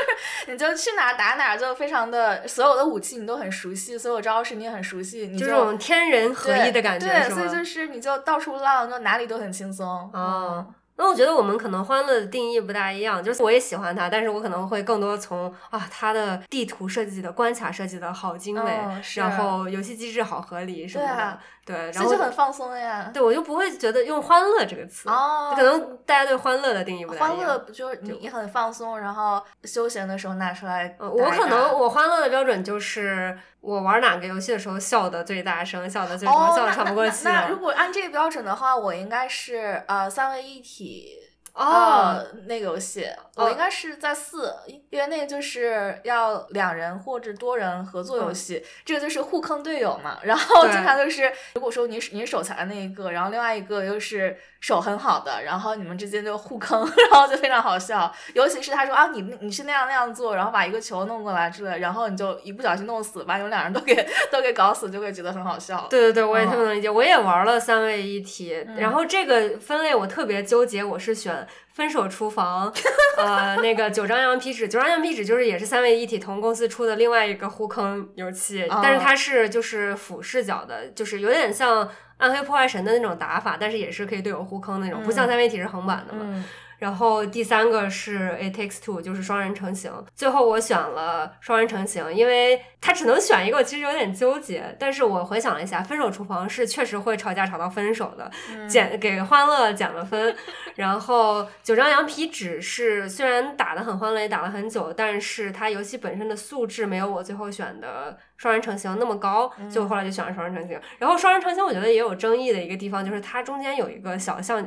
[0.48, 9.88] 你就去哪打哪，就非常的所有的武器你都很熟悉，所有招式你也很熟悉，你就这种天人合一的感觉，对，所以就是你就到处浪，就哪里都很轻松。
[10.14, 10.66] 哦。
[10.96, 18.80] 那我觉得我们可能欢乐的定义不大一样，就是我也喜欢它，但是我可能会更多从啊它的地图设计的关卡设计的好精美，
[19.16, 21.40] 然后游戏机制好合理什么的。
[21.66, 23.10] 对，然后就很放松呀。
[23.14, 25.10] 对，我就不会觉得用欢乐这个词。
[25.10, 25.54] 哦。
[25.56, 27.38] 可能大家对欢乐的定义不太一样。
[27.38, 30.96] 欢乐不就是你很放松，然后休闲的时候拿出来。
[31.00, 37.24] 我可能我欢乐的标准就是我玩哪个游戏的时候笑的最大声，笑的最多，笑的喘不过气。
[37.26, 41.20] 那如果按这个标准的话，我应该是呃三位一体。
[41.54, 44.52] 哦，那个游戏我应该是在四，
[44.90, 50.18] 因为那个就是要两人或者多人合作游戏，这个就是互坑队友嘛。
[50.24, 56.80] 然后经常就是，如果说你你手残的那一个，然后另外一个又是手很好的，然后你们之间就互坑，
[57.12, 58.12] 然后就非常好笑。
[58.34, 63.94] 尤其是他说啊，你你是那样那样做，然后把一个球弄过来之类，然后你就一不小心弄死，把你们两人都给
[64.32, 65.86] 都给搞死，就会觉得很好笑。
[65.88, 71.43] 对对对，我也特别能理解，我也玩了三位一体，然后这个分类我特别纠结，我是选。
[71.74, 72.74] 分手厨房，
[73.18, 86.44] 呃，那个九张羊皮纸，九张羊皮纸就是也是三位一体同公司出的另外一个互坑游戏，但是它是就是俯视角的，就是有点像暗黑破坏神的那种打法，但是也是可以队友互坑那种，不像三位一体是横版的嘛。
[86.84, 89.90] 然后第三个是 It Takes Two，就是双人成型。
[90.14, 94.76] 最后我选了双人成型，因为它只能选一个，我其实有点纠结。
[94.78, 98.30] 但是我回想了一下，分手厨房是确实会吵架吵到分手的，
[98.68, 100.36] 减给欢乐减了分。
[100.76, 108.18] 然后九张羊皮纸是虽然打得很欢乐，也打了很久，但是它游戏本身的素质没有我最后选的。
[108.44, 110.78] 双人成型那么高，就后来就选了双人成型。
[111.00, 114.62] 然后双人成型，我觉得也有争议的一个地方，就是它中间有一个小巷，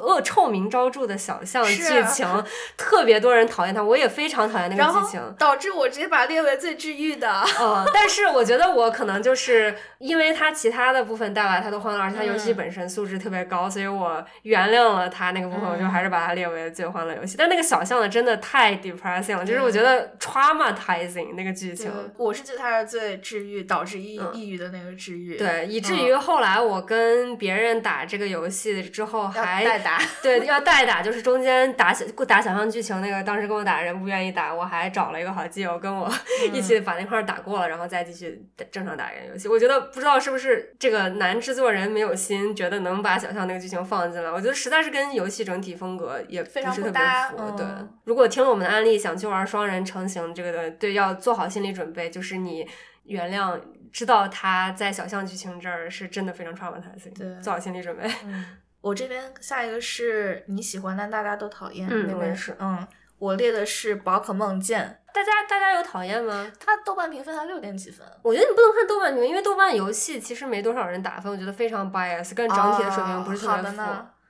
[0.00, 1.56] 恶臭名昭著的小巷。
[1.56, 2.44] 象剧情，
[2.76, 7.42] 特别多人讨厌它，我也非常讨厌那个剧情，导致我直接把它列为最治愈的。
[7.60, 17.36] 嗯， 但是我觉得我可能就是因为它其他的部分带来太多欢乐，而且它游戏本身素质特别高，所以我原谅了它那个部分，我就还是把它列为最欢乐游戏。
[17.38, 21.90] 但那个小象的真的太 depressing 了，就是我觉得 traumatizing 那个剧情。
[22.18, 25.36] 我是觉得它是最治愈，导致抑抑郁的那个治愈。
[25.36, 36.12] 对，以至于后来我跟别人打这个游戏之后还代打，对，要代打，就是中间打小打想象剧情那个，当时跟我打的人不愿意打，我还找了一个好基友跟我
[36.52, 39.48] 一起把那块打过了，然后再继续正常打一个游戏。
[39.48, 47.56] 我觉得不知道是不是这个男制作人没有心，觉得能把想象那个剧情放进来，我觉得实在是跟游戏整体风格也不是特别符。
[47.56, 47.66] 对，
[48.04, 52.66] 如果听了我们的案例想去玩双人成型这个的，对，要做好心理准备，就是你
[53.06, 53.60] 原谅。
[53.92, 58.06] 知道他在小象剧情这儿是真的非常 traumatizing，对，做好心理准备。
[58.24, 58.44] 嗯，
[58.82, 66.52] 我这边下一个是你喜欢但大家都讨厌，嗯，那边是，嗯，我列的是宝可梦剑，大家大家有讨厌吗？
[66.60, 73.82] 它豆瓣评分才六点几分，我觉得你不能看豆瓣评分，因为豆瓣游戏其实没多少人打分，我觉得非常 bias，跟整体的水平不是特别符。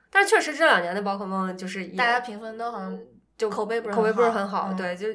[0.09, 3.05] 但是确实这两年的宝可梦就是大家评分都很。
[3.37, 5.07] 就口碑不是口碑不是很好，对，就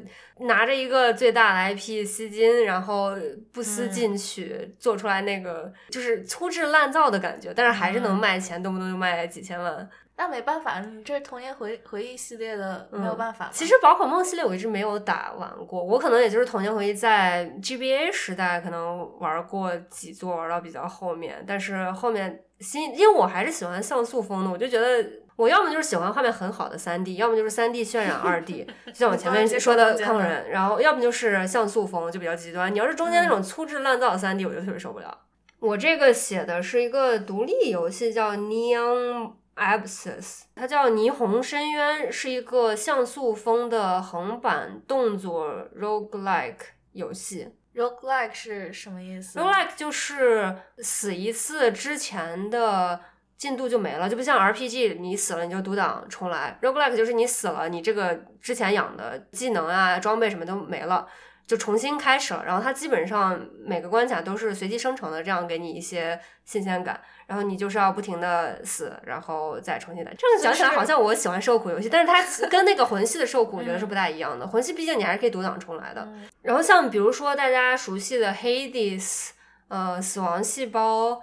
[0.47, 3.17] 拿着一个最大的 IP 吸金，然后
[3.53, 9.91] 不思进取，做出来那个就是粗制滥造的感觉，但是还是能卖钱，动不动就卖几千万。
[10.15, 13.51] 那没办法，你这是童年回回忆系列的，没有办法。
[13.53, 25.05] 其实宝可梦系列我一直没有打完过，我可能也就是童年回忆在 GBA 时代可能玩过几座，玩到比较后面，但是后面新，因为我还是喜欢像素风的，我就觉得。
[25.37, 32.73] 我要么就是喜欢画面很好的三 D，要么就是三 D 渲染二 D， 就像我前面说的抗人，然后要么就是像素风，就比较极端。
[32.73, 35.19] 你要是中间那种粗制滥造的三 D，我就特别受不了。
[35.59, 46.57] 我这个写的是一个独立游戏，叫 Neon Abyss，它叫霓虹深渊，是一个像素风的横版动作 roguelike
[46.93, 47.49] 游戏。
[47.75, 53.01] roguelike 是什么意思？roguelike 就是死一次之前的。
[53.43, 56.57] 进度就没了，就不像 RPG，你死了你就读档重来。
[56.63, 61.09] Roguelike 就是你死了，你这个之前养的技能啊、装备什么都没了，
[61.45, 62.45] 就重新开始了。
[62.47, 67.01] 然后它基本上每个关卡都是随机生成的，这样给你一些新鲜感。
[67.27, 70.15] 然后你就是要不停的死，然后再重新来。
[70.17, 74.47] 这样讲起来好像我喜欢受苦游戏，但是它跟那个魂系的受苦我觉得是不大一样的。
[74.47, 76.09] 魂系毕竟你还是可以读档重来的。
[76.43, 79.31] 然后像比如说大家熟悉的 Hades，
[79.67, 81.21] 呃，死亡细胞。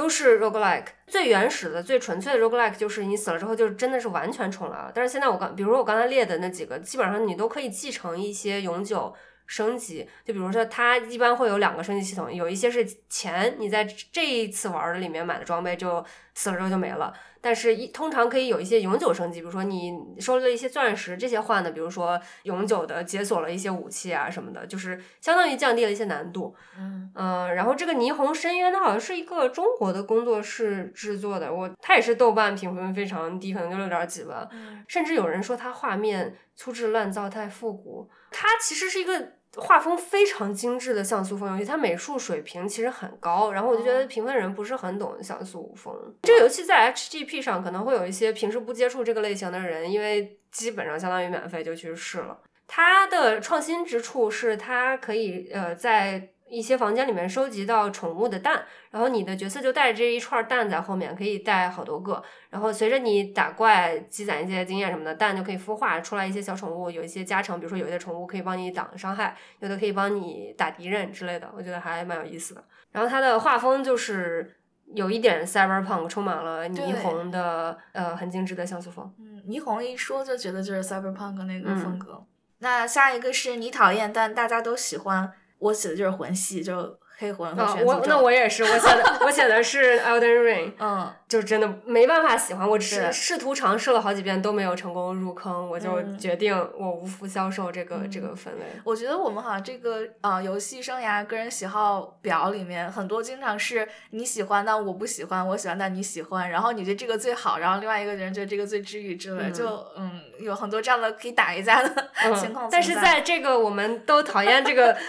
[0.00, 4.90] 都是 roguelike，最原始的、最纯粹的 roguelike 就是你死了之后就真的是完全重来了。
[4.94, 9.14] 但是现在我刚，比如我刚才列的那几个，基本上你都可以继承一些永久
[9.50, 10.08] 升级。
[10.24, 17.12] 就比如说它一般会有两个升级系统，有一些是钱你在这一次玩的里面买的装备就死了之后就没了。
[17.42, 26.54] 但是，一通常可以有一些永久升级，比如说你收了一些钻石，这些换的，比如说永久的解锁了一些武器啊什么的，就是相当于降低了一些难度。
[26.78, 34.46] 嗯嗯，然后这个霓虹深渊，它好像是一个中国的工作室制作的，我它也是豆瓣评分非常低，可能就六点几吧。
[34.86, 38.10] 甚至有人说它画面粗制滥造，太复古。
[38.30, 39.39] 它其实是一个。
[39.56, 45.94] 画风非常精致的像素风游戏，它美术水平其实很高，然后我就觉得评分人不是很懂像素风。
[46.22, 52.38] 这个游戏在 HGP 上可能会有一些平时不接触这个类型的人，因为基本上相当于免费就去试了。
[52.66, 56.30] 它的创新之处是它可以呃在。
[56.50, 62.20] 一些房间里面收集到宠物的蛋，然后你的角色就带着这一串蛋在后面，可以带好多个。
[62.50, 72.64] 然后随着你打怪积攒一些经验什么的，蛋就可以孵化出来一些小宠物，有一些加成，比如说有些宠物可以帮你挡伤害，有的可以帮你打敌人之类的，我觉得还蛮有意思的。
[72.90, 74.56] 然后它的画风就是
[74.92, 79.14] 有一点 cyberpunk，充满了霓虹的呃很精致的像素风。
[79.20, 82.24] 嗯，霓虹一说就觉得就是 cyberpunk 那个风格。
[82.58, 85.32] 那下一个是你讨厌但大家都喜欢。
[85.60, 98.64] 我写的就是魂系，就黑魂和玄我那我也是，我写的我写的是 Elden Ring， 嗯，就真的没办法喜欢，我试试图尝试了好几遍都没有成功入坑，我就决定我无福消受这个这个分类。
[98.82, 112.68] 我觉得我们好像这个啊游戏生涯个人喜好表里面很多经常是你喜欢但我不喜欢，我喜欢但你喜欢，然后你觉得这个最好，然后另外一个人觉得这个最治愈之类，就嗯有很多这样的可以打一架的情况。
[112.68, 114.96] 但是在这个我们都讨厌这个。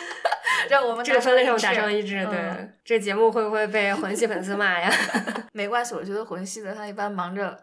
[0.69, 4.91] 这我们这个分类上达成一致，对这节目会不会被魂系粉丝骂呀？
[5.53, 7.57] 没关系，我觉得魂系的他一般忙着。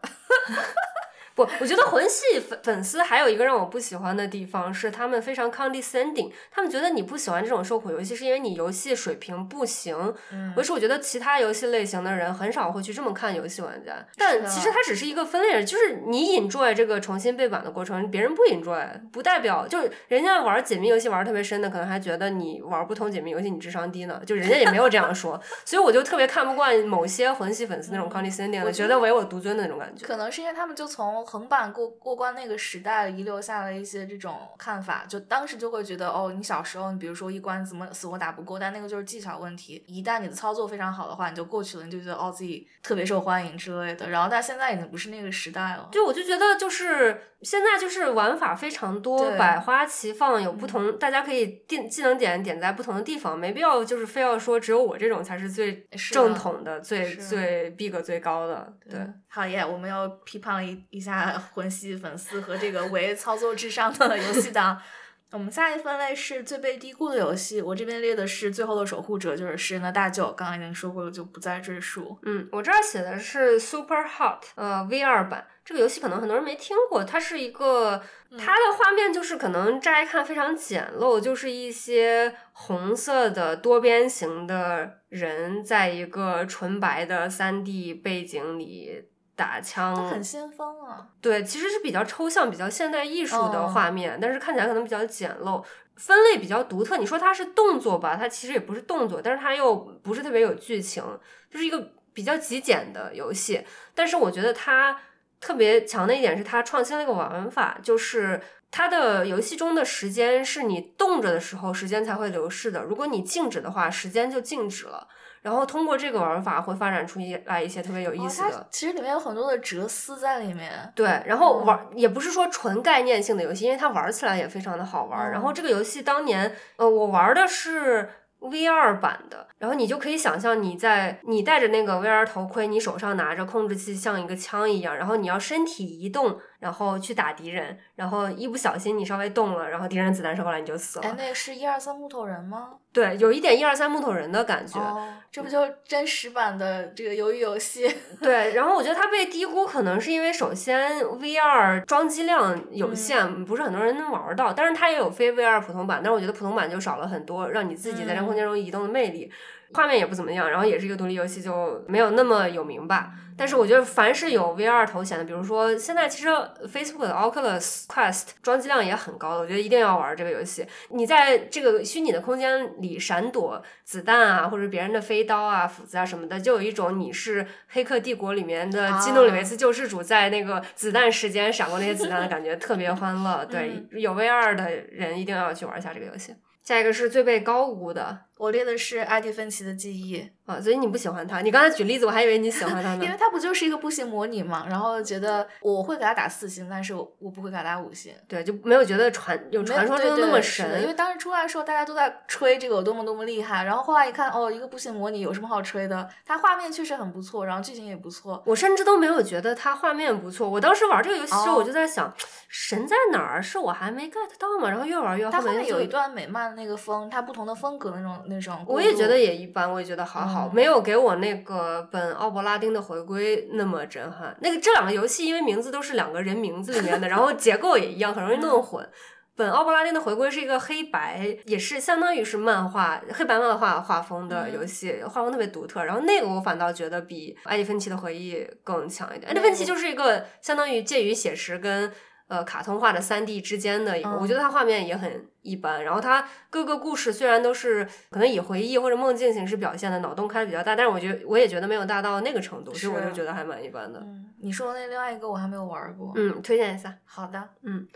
[1.39, 9.97] 不，我觉得魂系粉粉丝还有一个让我不喜欢的地方是，他们非常 condescending，他们觉得你不喜欢这种受苦游戏，是因为你游戏水平不行。
[10.33, 30.05] 嗯可是我觉得其他游戏类型的人很少会去这么看游戏玩家，但其实它只是一个分类，就是你 enjoy 这个重新背板的过程，别人不 enjoy，不代表就是人家玩解密游戏玩的特别深的，可能还觉得你玩不通解密游戏你智商低呢，就人家也没有这样说， 所以我就特别看不惯某些魂系粉丝那种 condescending 觉得唯我独尊的那种感觉。
[30.05, 44.09] 可能是因为他们就从横版过过关那个时代遗留下了一些这种看法，就当时就会觉得哦，你小时候你比如说一关怎么死活打不过，但那个就是技巧问题，一旦你的操作非常好的话，你就过去了，你就觉得哦自己特别受欢迎之类的。
[44.09, 45.87] 然后但现在已经不是那个时代了。
[45.93, 58.73] 就我就觉得就是现在就是玩法非常多，百花齐放，有不同，大家可以定技能点点在不同的地方，没必要就是非要说只有我这种才是最正统的、最最逼格最高的。
[58.89, 58.99] 对，
[59.29, 59.65] 好耶！
[59.65, 61.18] 我们要批判了一一下
[61.55, 64.81] 魂 系粉丝和这个为操作至上的游戏党。
[65.31, 72.19] 我们下一分类是最被低估的游戏，我这边列的是《最后的守护者》，就是《诗人的大舅》，刚刚已经说过了，就不再赘述。
[72.23, 75.47] 嗯，我这儿写的是 Super Hot，呃，VR 版。
[75.67, 78.03] 这个游戏可能很多人没听过，它是一个，
[78.39, 89.05] 它的画面就是可能乍一看非常简陋，就是一些红色的多边形的人在一个纯白的三 D 背景里
[89.39, 91.07] 打枪，它很先锋啊！
[91.21, 95.65] 对，其实是比较抽象、比较现代艺术的哦画面，但是看起来可能比较简陋，
[95.95, 96.97] 分类比较独特。
[96.97, 101.05] 你说它是动作吧，它其实也不是动作，但是它又不是特别有剧情，
[101.49, 103.65] 就是一个比较极简的游戏。
[103.95, 104.99] 但是我觉得它
[105.39, 108.41] 特别强的一点是，它创新了一个玩法，就是
[108.73, 115.07] 它的游戏中的时间是你动着的时候，时间才会流逝的；如果你静止的话，时间就静止了。
[115.43, 118.51] 然后通过这个玩法，会发展出一来一些特别有意哦思的。
[118.51, 120.93] 它其实里面有很多的哲思在里面。
[120.95, 125.31] 对，然后嗯玩、也不是说纯概念性的游戏，因为它玩起来也非常的好玩。
[125.31, 128.09] 然后嗯这个游戏当年，呃，我玩的是
[128.41, 141.15] VR 版的，然后你就可以想象你在你戴着那个 VR 头盔，你手上拿着控制器像一个枪一样，然后你要身体移动，然后去打敌人，然后一不小心你稍微动了，然后敌人子弹射过来你就死哎，了。
[141.17, 142.71] 那个是一二三木头人吗？
[142.93, 144.81] 对，有一点一二三木头人的感觉。
[144.81, 147.89] 哦，这不就真实版的这个鱿鱼游戏？
[148.21, 154.53] 对，然后我觉得它被低估，可能是因为首先 VR 装机量有限，不是很多人能玩到。
[154.53, 159.31] 但是它也有非 VR 普通版，但是我觉得普通版就少了很多让你自己在这空间中移动的魅力。
[159.75, 163.13] 画面也不怎么样，然后也是一个独立游戏，就没有那么有名吧。
[163.37, 166.29] 但是我觉得凡是有 VR 头衔的，比如说现在其实
[166.67, 170.67] Facebook 的 Oculus Quest 装机量也很高的，我觉得一定要玩这个游戏。
[170.91, 183.45] 你在这个虚拟的空间里闪躲子弹啊，或者别人的飞刀啊、斧子啊什么的，就有一种你是《黑客帝国》里面的基努里维斯救世主在那个子弹时间闪过那些子弹的感觉，特别欢乐。
[183.47, 186.35] 对，有 VR 的人一定要去玩一下这个游戏。
[186.65, 191.41] 下一个是最被高估的我列的是艾迪芬奇的记忆，啊，所以你不喜欢他。
[191.41, 193.03] 你刚才举例子，我还以为你喜欢他呢。
[193.05, 198.15] 因为他不就是一个步行模拟嘛，然后觉得我会给他打四星，但是我我不会给他打五星。
[198.29, 200.81] 对，就没有觉得传有传说中的那么神。
[200.81, 206.09] 因为当时出来的时候，大家都在吹这个有多么多么厉害，然后后来一看，哦，一个步行模拟有什么好吹的？
[206.25, 208.41] 它画面确实很不错，然后剧情也不错。
[208.47, 210.49] 我甚至都没有觉得它画面不错。
[210.49, 212.15] 我当时玩这个游戏的时候，哦我就在想，
[212.49, 213.43] 神在哪儿？
[213.43, 214.71] 是我还没 get 到吗？
[214.71, 218.65] 然后越玩越它后面有一段美漫的那个风，它不同的风格那种那种。
[218.67, 219.19] 我也觉得。
[219.19, 224.37] 也一般，我也觉得好好，嗯没有给我那个本奥伯拉丁的回归那么震撼。
[224.41, 228.89] 那个这两个游戏因为名字都是两个人名字里面的，然后结构也一样，很容易弄混。
[229.35, 235.85] 本奥伯拉丁的回归是一个黑白，也是相当于是漫画黑白漫画画风的游戏，画风特别独特。
[235.85, 239.31] 然后那个我反倒觉得比艾迪芬奇的回忆更强一点。
[239.31, 241.93] 艾迪芬奇就是一个相当于介于写实跟
[242.29, 245.83] 呃卡通化的三 D 之间的一个，嗯我觉得它画面也很一般。
[245.83, 253.99] 然后它各个故事虽然都是可能以回忆或者梦境形式表现的，脑洞开的比较大，但是我觉得我也觉得没有大到那个程度，所以我就觉得还蛮一般的。
[254.01, 256.13] 嗯，你说的那另外一个我还没有玩过。
[256.17, 256.95] 嗯，推荐一下。
[257.05, 257.87] 好的，嗯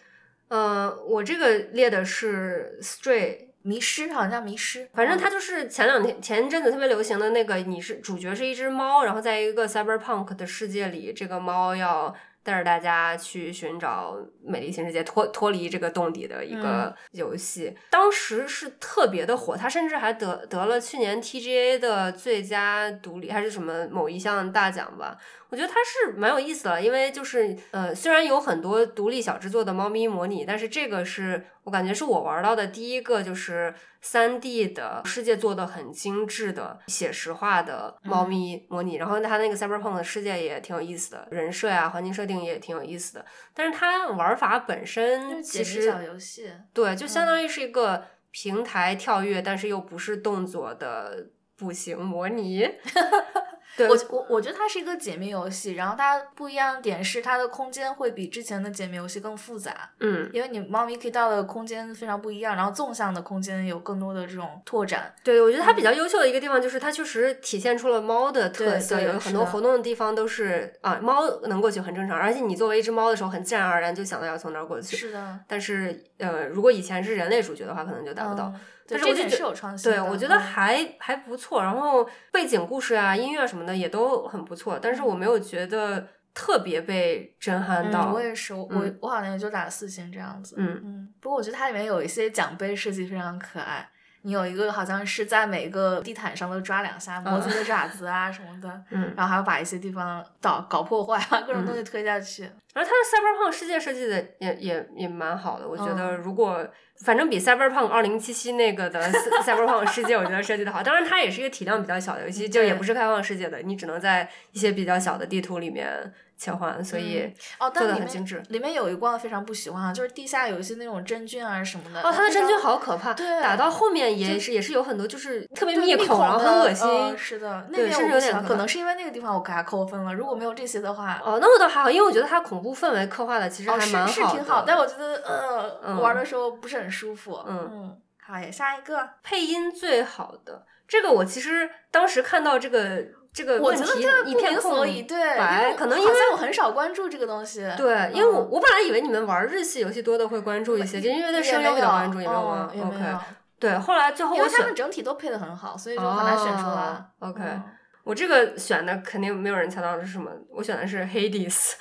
[0.49, 17.77] 呃，我这个列的是 Stray，迷失好像叫迷失，反正它就是前两天前一阵子特别流行的那个，你是主角是一只猫，然后在一个 cyberpunk 的世界里，这个猫要带着大家去寻找美丽新世界，脱脱离这个洞底的一个游戏。
[17.91, 25.17] 当时是特别的火，它甚至还得得了去年 TGA 的最佳独立还是什么某一项大奖吧。
[25.53, 38.97] 我觉得它是蛮有意思的，因为就是呃，虽然有很多独立小制作的猫咪模拟，但是这个是我感觉是我玩到的第一个就是三 D 的世界做的很精致的写实化的猫咪模拟。
[38.97, 43.27] 然后它那个 Cyberpunk 的世界也挺有意思的，人设呀、环境设定也挺有意思的。
[43.53, 51.27] 但是它玩法本身其实小游戏，对，就相当于是一个平台跳跃，但是又不是动作的
[51.59, 52.67] 步行模拟。
[53.77, 65.15] 对我我我觉得它是一个解谜游戏，然后它不一样的点是它的空间会比之前的解谜游戏更复杂，嗯，因为你猫咪可以到的空间非常不一样，然后纵向的空间有更多的这种拓展。
[65.25, 74.97] 对，我觉得它比较优秀的一个地方就是它确实体现出了猫的特色，有很多活动的地方都是啊，猫能过去很正常，而且你作为一只猫的时候，很自然而然就想到要从那儿过去。
[74.97, 78.53] 是的，但是呃，如果以前是人类主角的话，可能就达不到。
[78.55, 81.63] 嗯但是我就觉这点是有创新对，我觉得嗯还还不错。
[81.63, 88.11] 然后背景故事啊、音乐什么的也都很不错，但是我没有觉得特别被震撼到。
[88.11, 90.57] 嗯，我也是，我、嗯我我好像也就打四星这样子。
[90.59, 93.89] 嗯嗯，不过我觉得它里面有一些奖杯设计非常可爱。
[94.25, 102.49] 你有一个好像是在每个地毯上都抓两下，磨自己的爪子啊什么的，嗯，然后还要把一些地方搞搞破坏把，各种东西推下去。
[102.73, 106.67] 然后它的 Cyberpunk 世界设计的也也也蛮好的，我觉得嗯如果、
[107.05, 109.01] 反正比 Cyberpunk 二零七七那个的
[109.45, 110.83] Cyberpunk 世界，我觉得设计的好。
[110.83, 118.43] 当然，它也是一个体量比较小的游戏，就也不是开放世界的，你只能在一些比较小的地图里面切换，所以哦，做的很精致。
[118.49, 122.01] 里面有一关非常不喜欢啊，就是地下有一些那种真菌啊什么的。
[122.01, 126.89] 哦，它的真菌好可怕，对打到后面也是也是有很多就是特别对密孔，然后很恶心。
[126.89, 130.15] 呃是的，那对边甚至有点可我不喜欢，可能是因为那个地方我给它扣分了。
[130.15, 134.65] 如果没有这些的话，哦，那我倒还好，因为我觉得它恐怖氛围刻画的其实哦还蛮是是挺好，的。
[134.67, 137.43] 但我觉得呃、嗯玩的时候不是很舒服。
[137.47, 143.03] 嗯嗯，好呀，下一个，配音最好的这个，我其实当时看到这个
[143.33, 147.67] 这个我觉得问题不一片空明所以，对，因白，为可能因为我很少关注这个东西。
[147.77, 153.19] 对，因为我嗯我本来以为你们玩日系游戏多的会关注一些，就因为对声优比较关注，也没有吗嗯也没？OK，有
[153.59, 156.75] 对，后来最后我选因为他们整体都配的很好，所以就很难选出来。
[157.21, 157.63] 哦 OK，嗯
[158.05, 161.75] 我这个选的肯定没有人猜到是什么，我选的是 Hades，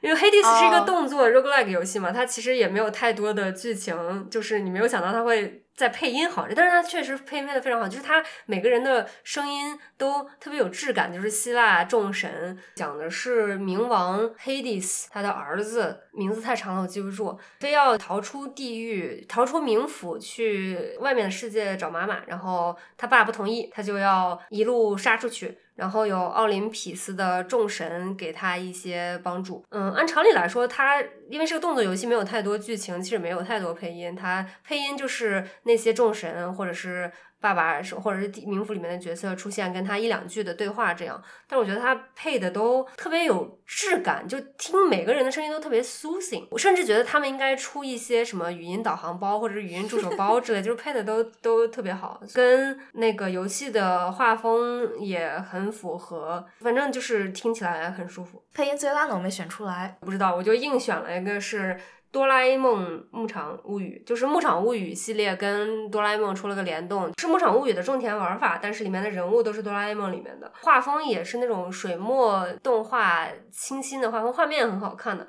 [0.00, 25.58] 因为 Hades 是一个哦动作 roguelike 游戏嘛，它其实也没有太多的剧情，就是你没有想到它会在配音好，但是它确实配音配的非常好，就是它每个人的声音都特别有质感，就是希腊众神讲的是冥王 Hades 他的儿子，名字太长了我记不住，非要逃出地狱，逃出冥府去外面的世界找妈妈，然后他爸不同意，他就要一路杀出去。
[25.80, 29.64] 然后有奥林匹斯的众神给他一些帮助。
[29.70, 34.14] 嗯，按常理来说，他因为是个动作游戏，没有太多剧情，其实没有太多配音。
[34.14, 37.10] 他配音就是那些众神或者是
[37.40, 41.22] 爸爸是或者是地冥府里面的角色出现，跟他一两句的对话这样。
[41.48, 46.46] 但我觉得他配的都特别有质感，就听每个人的声音都特别 soothing。
[46.50, 56.46] 我甚至觉得他们应该出一些什么语音导航包或者是语音助手包之类，就是配的都都特别好，跟那个游戏的画风也很符合。
[56.60, 58.42] 反正就是听起来很舒服。
[58.52, 59.96] 配音最烂的我没选出来。
[60.00, 61.78] 不知道，我就硬选了一个是。
[62.12, 75.24] 哆啦 A 梦牧场物语就是牧场物语系列跟哆啦 A 梦出了个联动，是牧场物语的种田玩法，但是里面的人物都是哆啦 A 梦里面的，画风也是那种水墨动画清新的画风，画面很好看的。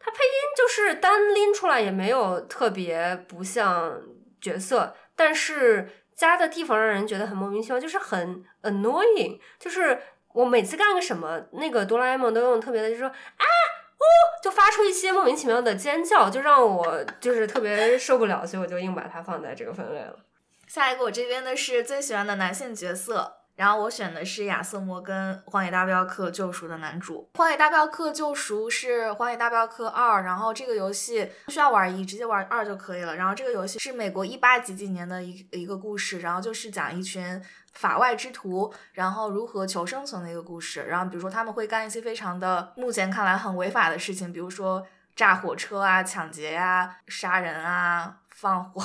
[0.00, 4.02] 它配音就是单拎出来也没有特别不像
[4.40, 10.00] 角色，但是加的地方让人觉得很莫名其妙，就是很 annoying，就是
[10.34, 13.46] 我每次干个什么，那个哆啦 A 梦都用特别的，就是说啊。
[14.02, 20.16] 哦，就发出一些莫名其妙的尖叫，就让我就是特别受不了，所以我就硬把它放在这个分类了。
[20.66, 27.30] 下一个我这边的是最喜欢的男性角色，然后我选的是亚瑟摩根，《荒野大镖客：救赎》的男主。
[27.38, 33.14] 《荒野大镖客：救赎》是《荒野大镖客二》，然后这个游戏不需要玩一，直接玩二就可以了。
[33.14, 37.40] 然后这个游戏是美国一八几几年的一一个故事，然后就是讲一群。
[37.72, 40.82] 法外之徒，然后如何求生存的一个故事。
[40.82, 44.86] 然后比如说他们会干一些非常的目前看来很违法的事情，比如说
[45.16, 48.82] 炸火车啊、抢劫呀、杀人啊、放火。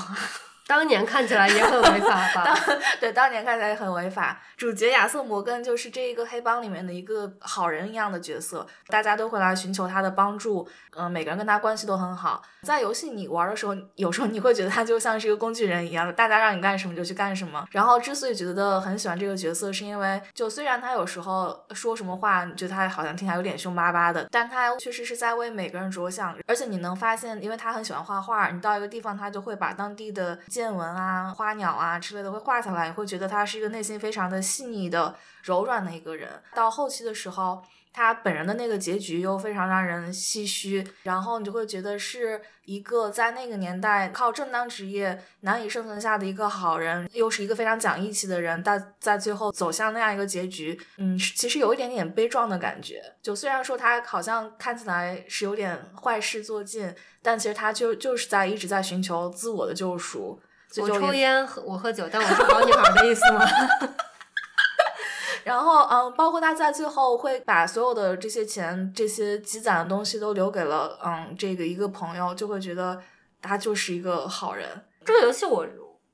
[0.68, 2.56] 当年看起来也很违法吧？
[3.00, 4.40] 对，当年看起来也很违法。
[4.58, 10.68] 主角亚瑟摩根就是这一个黑帮里面的一个好人一样的角色，大家都会来寻求他的帮助。
[11.00, 12.42] 嗯、每个人跟他关系都很好。
[12.64, 17.66] 在游戏你玩的时候，有时候你会觉得他就像是一个工具人一样的，大家让你干什么就去干什么。
[17.72, 26.36] 然后之所以觉得很喜欢这个角色，是因为就虽然他有时候说什么话，你觉得他好像听起来有点凶巴巴的，但他确实是在为每个人着想。
[26.48, 36.42] 而且你能发现，因为他很喜欢画画，你到一个地方他就会把当地的见闻啊、花鸟啊之类的会画下来，你会觉得他是一个内心非常的细腻的、柔软的一个人。
[36.56, 37.64] 到后期的时候。
[37.94, 53.02] 他本人的那个结局又非常让人唏嘘，然后你就会觉得是一个在那个年代靠正当职业难以生存下的一个好人，又是一个非常讲义气的人，但在最后走向那样一个结局，嗯，其实有一点点悲壮的感觉。
[53.24, 56.94] 就虽然说他好像看起来是有点坏事做尽，
[57.24, 60.40] 但其实他就就是在一直在寻求自我的救赎。
[60.82, 63.46] 我抽烟，我喝酒，但我是好女孩的意思吗？
[65.44, 73.02] 然后，嗯，包括他在最后会把所有的这些钱、这些积攒的东西都留给了，嗯，这个一个朋友，就会觉得
[73.42, 74.68] 他就是一个好人。
[75.06, 75.66] 这个游戏我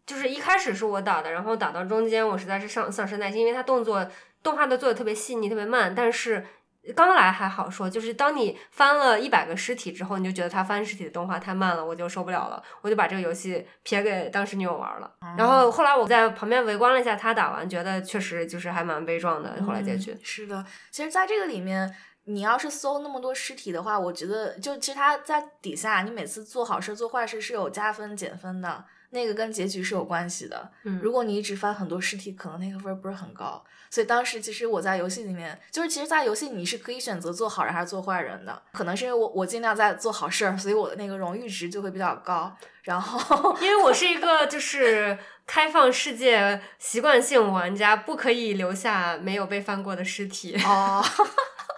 [0.06, 4.08] 就是一开始是我打的，然后打到中间我实在是丧丧失耐心，因为他动作
[4.44, 6.46] 动画都做的特别细腻、特别慢，但是。
[6.92, 15.10] 刚来还好说，就是当你翻了一百个尸体之后，你就觉得他翻尸体的动画太慢了，我就受不了了，我就把这个游戏撇给当时女友玩了。
[15.38, 19.64] 然后后来我在旁边围观了一下他打完，觉得确实就是还蛮悲壮的。
[19.66, 28.84] 后来结局是的，其实在这个里面，你要是搜那么多尸体的话，我觉得就其实他在底下，你每次做好事做坏事是有加分减分的。
[29.14, 30.72] 那个跟结局是有关系的。
[30.84, 33.64] 嗯，如果你一直翻很多尸体，可能那个分儿不是很高。
[33.90, 38.62] 所以当时其实我在游戏里面，就是其实，在游戏你是可以选择做好人还是做坏人的。
[38.72, 42.52] 可能是因为我我尽量在做好事儿，所以我的那个荣誉值就会比较高。
[42.82, 50.60] 然后， 因为我是一个就是开放世界习惯性玩家，不可以留下没有被翻过的尸体。
[50.66, 51.06] 哦，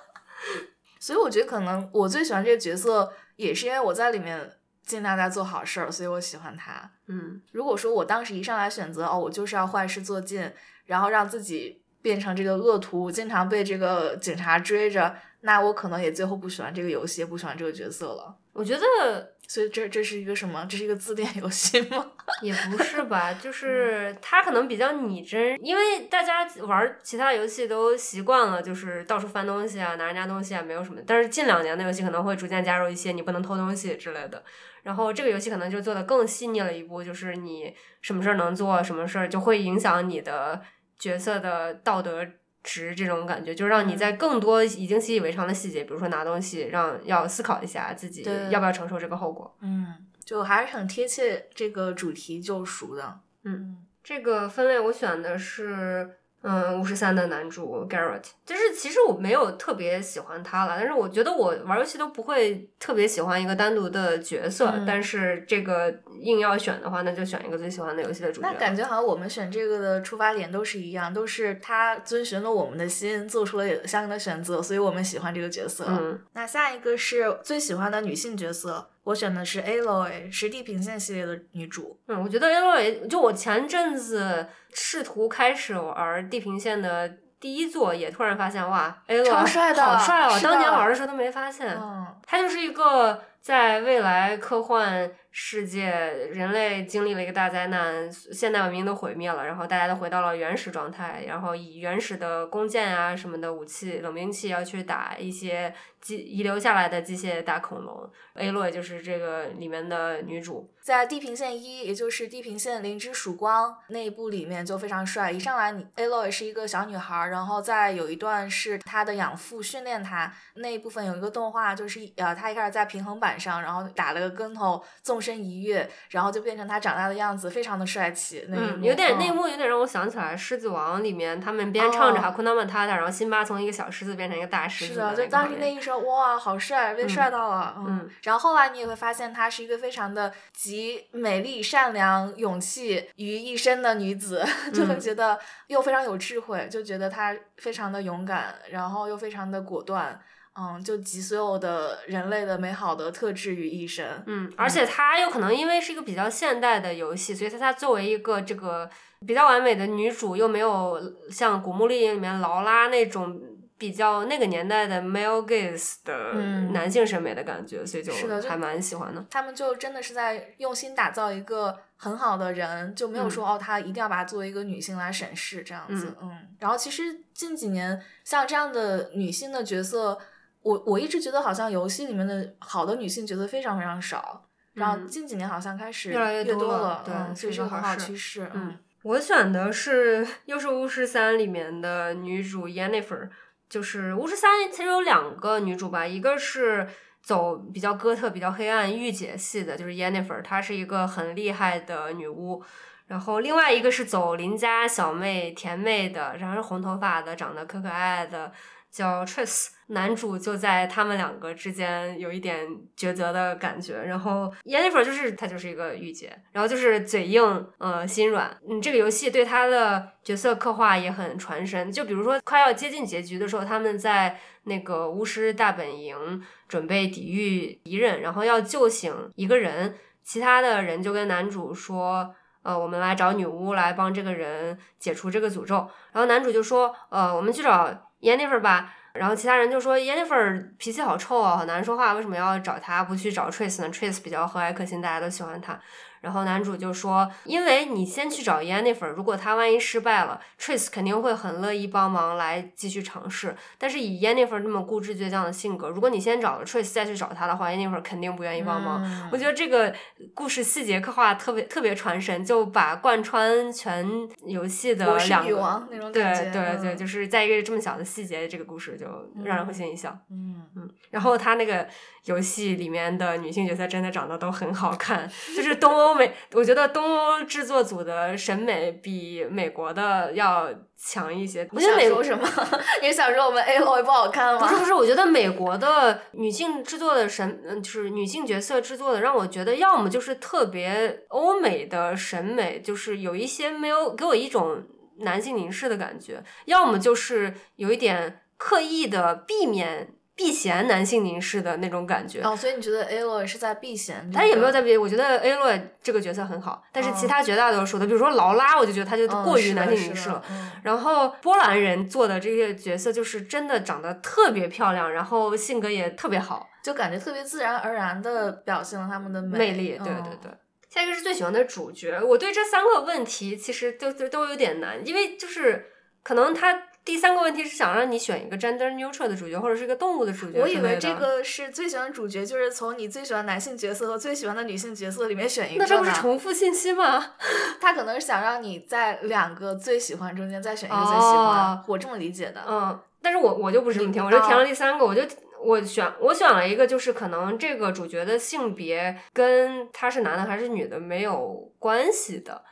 [1.01, 4.53] 所以我觉得可能我最喜欢这个角色，也是因为我在里面。
[4.85, 6.89] 尽量在做好事儿，所以我喜欢他。
[7.07, 10.51] 嗯，如果说我当时一上来选择哦，我就是要坏事做尽，
[10.85, 18.37] 然后让自己变成这个恶徒，经常被这个警察追着，那我可能也最后不喜欢这个游戏，也不喜欢这个角色了。
[18.53, 19.31] 我觉得。
[19.47, 20.65] 所以这这是一个什么？
[20.67, 22.03] 这是一个自恋游戏吗？
[22.41, 30.99] 也不是吧，就是他可能比较拟真，因为大家玩其他游戏都习惯了，就是到处翻东西啊，拿人家东西啊，没有什么。
[31.05, 34.43] 但是近两年的游戏可能会逐渐加入一些你不能偷东西之类的。
[34.85, 40.61] 然后这个游戏可能就做的更细腻了一步，就是你什么事儿能做，什么事儿就会影响你的
[40.97, 42.25] 角色的道德。
[42.67, 49.55] 值这种感觉，就让你在更多已经习以为常的细节，比如说拿东西，让要思考一下自己要不要承受这个后果。
[49.61, 53.19] 嗯，就还是很贴切这个主题救赎的。
[53.43, 56.17] 嗯，这个分类我选的是。
[56.47, 65.91] 嗯，五十三的男主 Garrett，就是其实我没有特别喜欢他了，但是我觉得我玩游戏都不会特别喜欢一个单独的角色，但是这个
[66.21, 68.47] 硬要选的话，那就选一个最喜欢的游戏的主角。
[68.47, 75.85] 那感觉好像我们选这个的出发点都是一样，都是他遵循了我们的心，做出了相应的选择，所以我们喜欢这个角色。
[75.87, 78.91] 嗯，那下一个是最喜欢的女性角色。
[79.05, 81.99] 我选的是 Aloy，是地平线系列的女主。
[82.07, 87.07] 嗯，我觉得 Aloy 就我前阵子试图开始玩地平线的
[87.39, 90.39] 第一座，也突然发现哇，Aloy 好帅的，好帅哦！
[90.41, 91.77] 当年玩的时候都没发现。
[91.79, 95.87] 嗯，他就是一个在未来科幻世界，
[96.33, 105.71] 人类经历了一个大灾难，现代文明都毁灭了，然后大家都回到了原始状态，然后以原始的弓箭啊什么的武器、冷兵器要去打一些。
[106.05, 115.31] 机遗留下来的机械大恐龙，A 洛就是这个里面的女主，在《地平线一》，也就是《地平线：零之曙光》那一部里面就非常帅。
[115.31, 128.45] 一上来，你 A 洛也是一个小女孩，然后在有一段是她的养父训练她那一部分，有一个动画，就是呃，她一开始在平衡板上，然后打了个跟头，纵身一跃，然后就变成她长大的样子，非常的帅气。
[128.47, 134.93] 嗯，有点那一幕有点让我想起来《狮子王》里面他们边唱着哈库纳曼塔塔，然后辛巴从一个小狮子变成一个大狮子。
[134.93, 136.07] 是的，就当时那一声。
[136.07, 137.75] 哇，好帅，被帅到了。
[137.77, 150.19] 嗯，然后后来你也会发现，她是一个非常的集美丽、善良、勇气于一身的女子， 就会觉得又非常有智慧，就觉得她非常的勇敢，然后又非常的果断。
[150.57, 154.23] 嗯，就集所有的人类的美好的特质于一身。
[154.25, 158.89] 嗯，而且她又可能因为是一个比较现代的游戏，所以她她作为一个这个
[159.27, 160.97] 比较完美的女主，又没有
[161.29, 163.37] 像《古墓丽影》里面劳拉那种。
[163.77, 166.33] 比较那个年代的 male gaze 的
[166.71, 168.13] 男性审美的感觉，所以就
[168.47, 169.25] 还蛮喜欢的。
[169.29, 176.15] 他们就真的是在用心打造一个很好的人，就没有说哦，他一定要把她作为一个女性来审视这样子。
[176.21, 180.17] 嗯，然后其实近几年像这样的女性的角色，
[180.61, 188.49] 我我一直觉得好像游戏里面的好的女性角色非常非常少，然后近几年好像开始越来越多了，对，这是个很好趋势。
[188.53, 193.29] 嗯，我选的是又是巫师三里面的女主 Yennefer。
[193.69, 196.87] 就是巫师三其实有两个女主吧，一个是
[197.21, 202.63] 走比较哥特、比较黑暗御姐系的，就是 Yennefer，她是一个很厉害的女巫。
[203.07, 208.51] 然后另外一个是走邻家小妹、甜妹的，然后是红头发的，长得可可爱爱的，
[208.95, 212.65] 叫 Tris，男主就在他们两个之间有一点
[212.97, 214.01] 抉择的感觉。
[214.01, 218.55] 然后 Yennefer 就是他就是一个御姐，然后就是嘴硬，呃，心软。
[218.69, 221.91] 嗯，这个游戏对他的角色刻画也很传神。
[221.91, 229.93] 就比如说快要接近结局的时候，他们在那个巫师大本营准备抵御敌人，然后要救醒一个人，
[230.23, 232.33] 其他的人就跟男主说。
[232.65, 235.87] 呃，我们来找女巫来帮这个人解除这个诅咒。
[236.11, 238.93] 然后男主就说，呃，我们去找 Jennifer 吧。
[239.13, 245.79] 然后其他人就说 Jennifer 脾气好臭啊，好难说话，为什么要找他，不去找 Trace 呢？Trace 比较和蔼可亲，大家都喜欢他。
[246.25, 253.55] 然后男主就说：“因为你先去找 Yennefer，如果他万一失败了，Trace 肯定会很乐意帮忙来继续尝试。
[253.77, 259.29] 但是以 Yennefer 那么固执倔强的性格，如果你先找了 Trace 再去找他的话，Yennefer 肯定不愿意帮忙。
[259.31, 259.93] 我觉得这个
[260.33, 264.03] 故事细节刻画特别特别传神，就把贯穿全
[264.47, 269.05] 游戏的两个对对对，就是在一个这么小的细节，这个故事就
[269.43, 270.17] 让人会心一笑。
[270.31, 271.87] 嗯嗯，然后他那个。
[272.25, 280.67] 游戏里面的女性角色真的长得都很好看，就是东欧美，我觉得东欧制作组的审美比美国的要
[280.97, 281.67] 强一些。
[281.71, 282.47] 我想说什么？
[283.03, 284.59] 你想说我们 A 罗不好看吗？
[284.59, 294.83] 不是不是，我觉得美国的女性制作的审，嗯，就是女性角色制作的，让我觉得要么就是特别欧美的审美，就是有一些没有给我一种
[295.19, 300.15] 男性凝视的感觉，要么就是有一点刻意的避免。
[300.35, 304.29] 避嫌男性凝视的那种感觉哦，所以你觉得 Aloy 是在避嫌？
[304.33, 304.97] 他也没有在避。
[304.97, 310.43] 我觉得 Aloy 这个角色很好，但是其他绝大多数的，比如说劳拉，我就觉得他就过于男性凝视了。
[310.83, 319.97] 然后波兰人做的这些角色，就是真的长得特别漂亮，然后性格也特别好，就感觉特别自然而然的表现了他们的魅力。
[319.99, 320.51] 对对对。
[320.89, 325.85] 下一个是最喜欢的主角，我对这三个问题其实都都都有点难，因为就是
[326.21, 326.77] 可能他。
[327.05, 330.59] 第三个问题是想让你选一个 gender neutral 的主角，或者是一个动物的主角。
[330.59, 335.83] 我以为这个是最喜欢主角，就是从你最喜欢男性角色和最喜欢的女性角色里面选一个。
[335.83, 337.33] 那这不是重复信息吗？
[337.79, 342.63] 他可能是想让你在两个最喜欢中间再选一个最喜欢，我这么理解的。
[342.67, 345.21] 嗯，但是我我就不是这么填，我就填了第三个，我就。
[345.65, 352.63] 我选我选了一个，就是可能这个主角的性别跟他是男的还是女的没有关系的，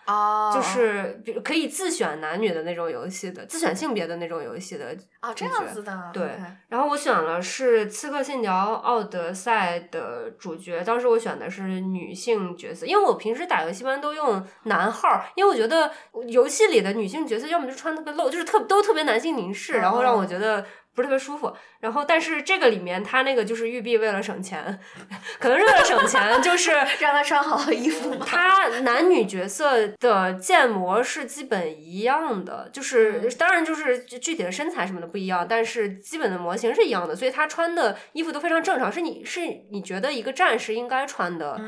[0.54, 6.12] 就是可以自选男女的那种游戏的，自选性别的那种游戏的啊，这样子的。
[6.14, 6.32] 对，
[6.68, 15.92] 然后我选了是《刺客信条：奥德赛》的主角，当时我选的是女性角色，因为我平时打游戏一般都用男号，因为我觉得
[16.28, 20.64] 游戏里的女性角色要么就穿特别露，就是特都特别男性凝视，然后让我觉得。
[20.96, 24.80] 不是特别舒服，然后但是这个里面他那个就是玉璧为了省钱，
[25.40, 26.72] 可能是为了省钱，就是
[27.02, 28.16] 让他穿好衣服。
[28.18, 39.42] 他男女角色的建模是基本一样的，就是当然就是具体的身材什么的不一样，但是基本的模型是一样的，所以他穿的衣服都非常正常，是你是
[39.72, 41.60] 你觉得一个战士应该穿的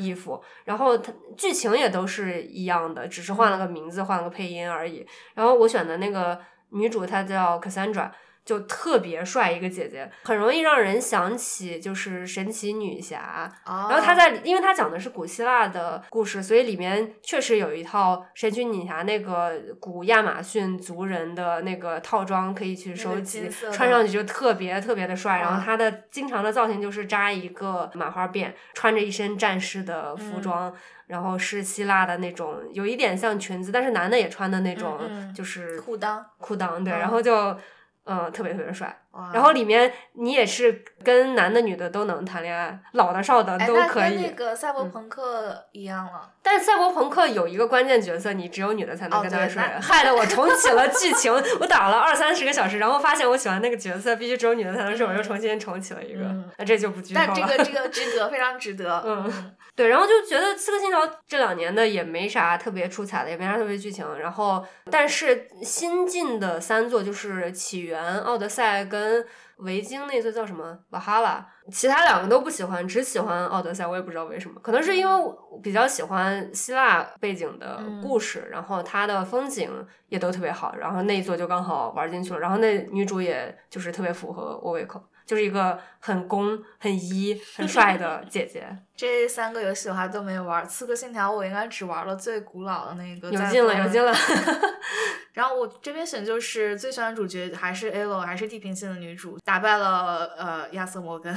[0.00, 0.42] 衣服。
[0.64, 5.06] 然后他剧情也都是一样的，只是换了个名字，换了个配音而已。
[5.34, 8.10] 然后我选的那个女主她叫 Cassandra。
[8.44, 13.50] 就特别帅一个姐姐，很容易让人想起就是神奇女侠。
[13.64, 25.38] 然后她在，因为她讲的是古希腊的故事，所以里面确实有一套神奇女侠那个古亚马逊族人的那个套装可以去收集，穿上去就特别特别的帅。
[25.38, 30.74] 然后她的经常的造型就是扎一个麻花辫，穿着一身战士的服装，
[31.06, 34.98] 然后是希腊的那种，有一点像裙子，但是男的也穿的那种，
[35.32, 37.56] 就是裤裆裤裆对，然后就。
[38.04, 38.96] 嗯，特别特别帅。
[39.34, 44.02] 然后里面你也是跟男的女的都能谈恋爱，老的少的都可以。
[44.02, 46.30] 那跟那个赛博朋克一样了。
[46.42, 51.30] 但赛博朋克有一个关键角色，你只有女的才能跟他睡，害得我重启了剧情。
[51.60, 56.24] 我打了二三十个小时，然后发现我喜欢那个角色必须只有女的才能睡，我又重新重启了一个。
[56.56, 57.26] 那这就不剧透了。
[57.28, 59.02] 但这个 这个值得，非常值得。
[59.06, 59.88] 嗯，对。
[59.88, 64.06] 然后就觉得《刺客信条》这两年的也没啥特别出彩的，也没啥特别剧情。
[64.18, 69.24] 然后，但是新进的三座就是《起源》《奥德赛》跟。
[69.58, 70.76] 维京那座叫什么？
[70.90, 73.86] 瓦哈拉，其他两个都不喜欢，只喜欢奥德赛。
[73.86, 79.70] 我也不知道为什么，可能是因为我比较喜欢希腊背景的故事，然后它的风景
[80.08, 82.40] 也都特别好，然后那一座就刚好玩进去了。
[82.40, 85.00] 然后那女主也就是特别符合我胃口。
[85.24, 88.66] 就是一个很攻、很一、 很帅的姐姐。
[88.96, 93.30] 这三个游戏我还都没玩，《刺客信条》我应该只玩了最古老的那个。
[93.30, 94.12] 有劲了，有劲了。
[95.32, 101.34] 然后我这边选就是最喜欢主角还是 A 罗，还是地平线的女主，打败了呃亚瑟摩根。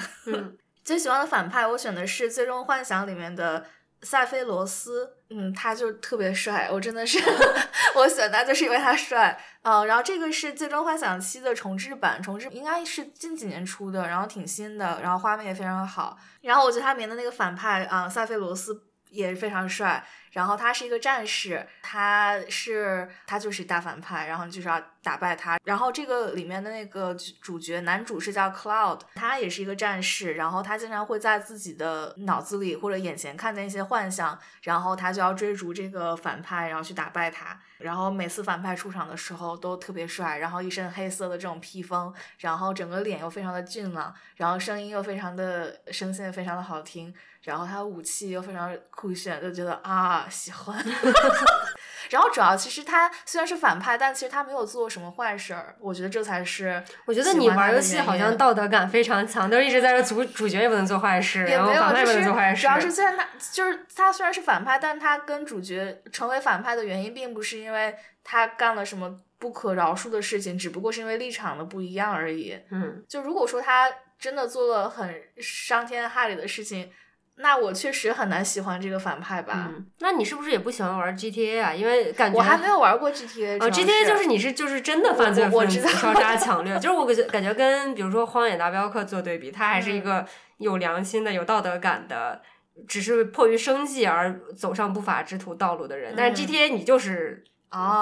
[0.84, 3.66] 最喜欢的反派我选的是《最终幻想》里面的
[4.02, 5.14] 塞菲罗斯。
[5.30, 7.20] 嗯，他就特别帅，我真的是
[7.96, 9.40] 我选他就是因为他帅。
[9.64, 16.18] 嗯，然后这个是《最终幻想七》的重置版，重置应该是近几年出的，然后挺新的，然后画面也非常好。
[16.42, 20.06] 然后我觉得他里面的那个反派啊，塞菲罗斯也非常帅。
[20.36, 25.58] 然后他是一个战士，他是他就是大反派，然后就是要打败他。
[25.64, 30.34] 然后这个里面的那个主角男主是叫 Cloud，他也是一个战士。
[30.34, 37.58] 然后他经常会在自己的脑子里或者眼前看见一些幻象，然后他就要追逐这个反派，然后去打败他。
[37.78, 47.14] 然后每次反派出场的时候都特别帅，然后一身黑色的这种披风，然后整个脸又非常的俊朗，然后声音又非常的声线非常的好听。
[47.46, 50.78] 然后他的武器又非常酷炫，就觉得啊喜欢。
[52.12, 55.76] 然后主要其实他虽然是反派，但其实他没有做什么坏事儿。
[55.80, 56.84] 我觉得这才是。
[57.06, 62.62] 我觉得你玩游戏好像道德感非常强，都一直在说主主角也不能做坏事，然后反派不能做坏事。
[62.62, 72.56] 主要是虽然他就是他虽然是反派，但他跟主角成为反派的原因，并不是因为他干了什么不可饶恕的事情，只不过是因为立场的不一样而已。
[72.70, 76.91] 嗯，就如果说他真的做了很伤天害理的事情。
[77.38, 79.70] 那我确实很难喜欢这个反派吧？
[80.00, 81.74] 那你是不是也不喜欢玩 GTA 啊？
[81.74, 83.58] 因为感觉我还没有玩过 GTA。
[83.62, 86.74] 哦，GTA 就是你是就是真的犯罪分子，烧杀抢掠。
[86.76, 90.26] 就是我感觉感觉跟比如说《荒野大镖客》做对比，他还是一个
[90.60, 92.42] 有良心的、有道德感的，
[92.88, 96.14] 只是迫于生计而走上不法之徒道路的人。
[96.16, 97.44] 但是 GTA 你就是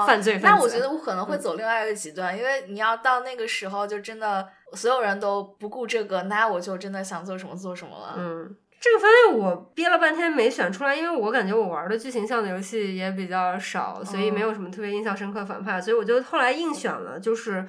[0.05, 0.47] 犯罪分子。
[0.47, 8.13] 那我觉得我可能会走另外一个极端，因为你要到那个时候就真的所有人都不顾这个，那我就真的想做什么做什么了。
[8.19, 8.55] 嗯。
[8.83, 17.65] 这个分类我憋了半天没选出来，因为我感觉我玩的剧情向的游戏也比较少，所以没有什么特别印象深刻反派，所以我就后来硬选了，就是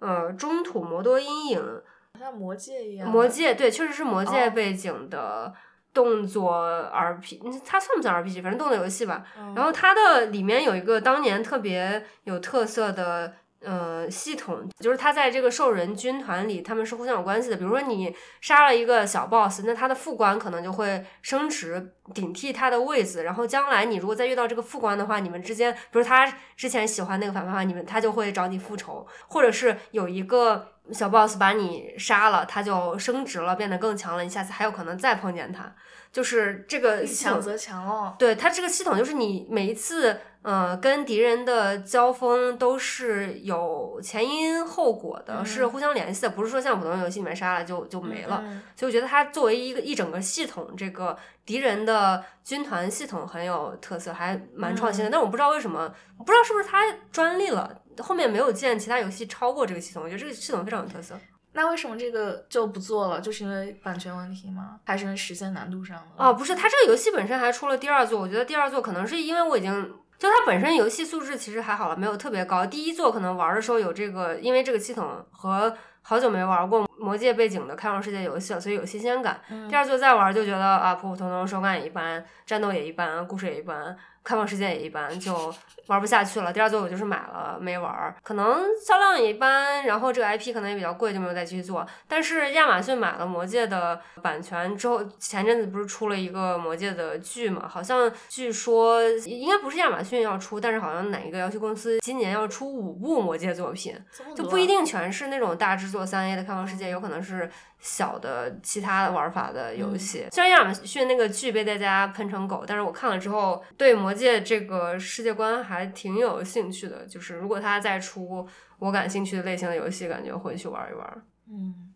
[0.00, 1.82] 呃中土魔多阴影，
[2.18, 3.08] 像魔戒一样。
[3.08, 5.54] 魔戒对，确实是魔戒背景的
[5.94, 8.42] 动作 RPG，它算不算 RPG？
[8.42, 9.24] 反正动作游戏吧。
[9.54, 13.32] 然后它的里面有一个当年特别有特色的。
[13.66, 17.56] 呃，系统就是他在这个兽人军团里，他们是互相有关系的。
[17.56, 23.24] 比如说你杀了一个小 boss，那他的副官可能就会升职顶替他的位子。
[23.24, 35.74] 然后将来你如果再遇到这个副官的话，你们之间，比如他之前喜欢那个反派，你们他就会找你复仇，或者是有一个小 boss 把你杀了，他就升职了，变得更强了，你下次还有可能再碰见他。
[36.12, 38.14] 就是这个强则强哦。
[38.16, 40.20] 对他这个系统，就是你每一次。
[40.46, 48.44] 呃，跟敌人的交锋都是有前因后果的，是互相联系的，不是说像普通游戏里面杀了就就没了。
[48.76, 55.10] 所以我觉得它作为一个一整个系统，这个敌人的军团系统很有特色，还蛮创新的。
[55.10, 56.80] 但我不知道为什么，我不知道是不是它
[57.10, 60.04] 专利了，后面没有见其他游戏超过这个系统。
[60.04, 61.18] 我觉得这个系统非常有特色。
[61.54, 63.20] 那为什么这个就不做了？
[63.20, 64.78] 就是因为版权问题吗？
[64.84, 66.24] 还是因为实现难度上的？
[66.24, 68.20] 哦，不是，它这个游戏本身还出了第二作。
[68.20, 69.92] 我觉得第二作可能是因为我已经。
[70.18, 72.64] 就它本身游戏素质其实还好了，没有特别高。
[72.66, 79.40] 第一座可能玩的时候有这个，因为这个系统和好久没玩过魔界背景的开放世界游戏了，所以有新鲜感。
[79.68, 83.96] 第二座再玩就觉得啊，普普通通，手感也一般，战斗也一般，故事也一般。
[84.24, 85.54] 开放世界也一般，就
[85.86, 86.52] 玩不下去了。
[86.52, 91.86] 第二座我就是买了没玩，可能销量也一般，然后这个 IP 可能也比较贵，就没有再继续做。
[92.08, 97.68] 但是亚马逊买了魔戒的版权之后，前阵子不是出了一个魔戒的剧嘛？
[97.68, 103.94] 好像据说应该不是亚马逊要出，但是好像哪一个游戏公司今年要出五部魔戒作品，
[104.34, 107.50] 就不一定全是那种大制作三 A 的开放世界，有可能是。
[107.78, 117.04] 小的其他玩法的游戏，虽然亚马逊那个剧被大家喷成狗，但是我看了之后对魔戒这个世界观还挺有兴趣的。
[117.04, 118.48] 就是如果他再出
[118.78, 121.22] 我感兴趣的类型的游戏，感觉会去玩一玩。
[121.50, 121.92] 嗯。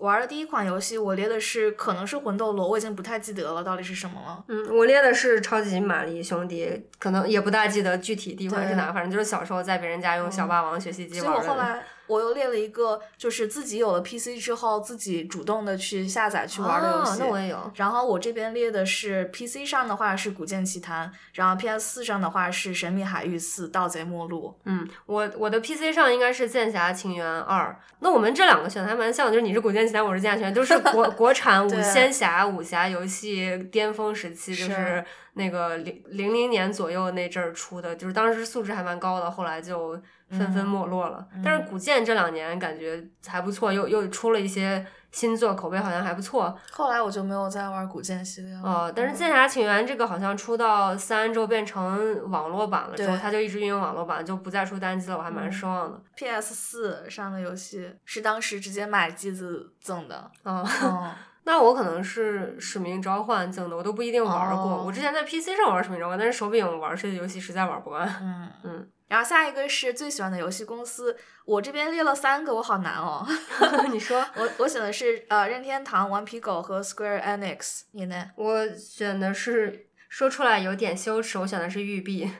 [0.00, 4.44] 玩的第一款游戏，我列的是可能是魂斗罗，我已经不太记得了到底是什么了。
[4.48, 11.48] 嗯，我列的是超级玛丽兄弟，可能也不大记得具体第一款是哪，反正就是小时候在别人家用小霸王学习机玩的。
[11.48, 11.80] 我
[12.20, 17.18] 又列了一个，就是自己有了 PC 之后，自己主动的去下载去玩的游戏。
[17.20, 17.72] 那我也有。
[17.76, 24.48] 然后我这边列的是 PC 上的话是《古剑奇谭》，然后 PS 四上的话是《神秘海域四：盗贼末路》。
[24.64, 27.70] 嗯，我我的 PC 上应该是《剑侠情缘二》。
[28.00, 35.02] 那我们这两个选的还蛮像，就是你是《古剑奇谭》，我是《剑侠情缘》，都是国 国产武仙侠武侠游戏巅峰时期，就是
[35.34, 40.00] 那个零零零年左右那阵儿出的，就是当时素质还蛮高的，后来就。
[40.30, 46.56] 纷纷没落了，但是古剑这两年感觉还不错，又又出了一些新作，口碑好像还不错。
[46.72, 48.62] 后来我就没有再玩古剑系列了。
[48.62, 56.00] 哦，但是剑侠情缘这个好像出到三之后变成网络版了，之后它就一直运营网络版，就不再出单机了，我还蛮失望的。
[56.16, 60.30] PS 四上的游戏是当时直接买机子赠的。
[60.42, 60.66] 哦，
[61.46, 64.64] 那我可能是《使命召唤》赠的，我都不一定玩过。
[64.64, 68.08] 哦我之前在 PC 上玩《使命召唤》，但是手柄玩这些游戏实在玩不惯。
[68.20, 73.26] 嗯嗯，然后下一个是最喜欢的游戏公司，我这边列了三个，我好难哦。
[73.92, 78.30] 你说，我我选的是呃任天堂、顽皮狗和 Square Enix，你呢？
[78.36, 82.30] 我选的是说出来有点羞耻，我选的是育碧。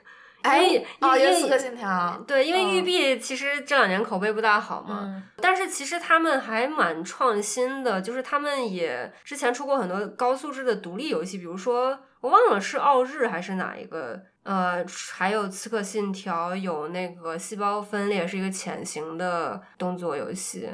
[0.42, 2.22] 哎，哦，有四个信条。
[2.26, 20.68] 对，因为育嗯碧其实这两年口碑不大好嘛，嗯但是其实他们还蛮创新的，就是他们也之前出过很多高素质的独立游戏，比如说我忘了是奥日还是哪一个，呃，还有刺客信条，有那个细胞分裂是一个潜行的动作游戏。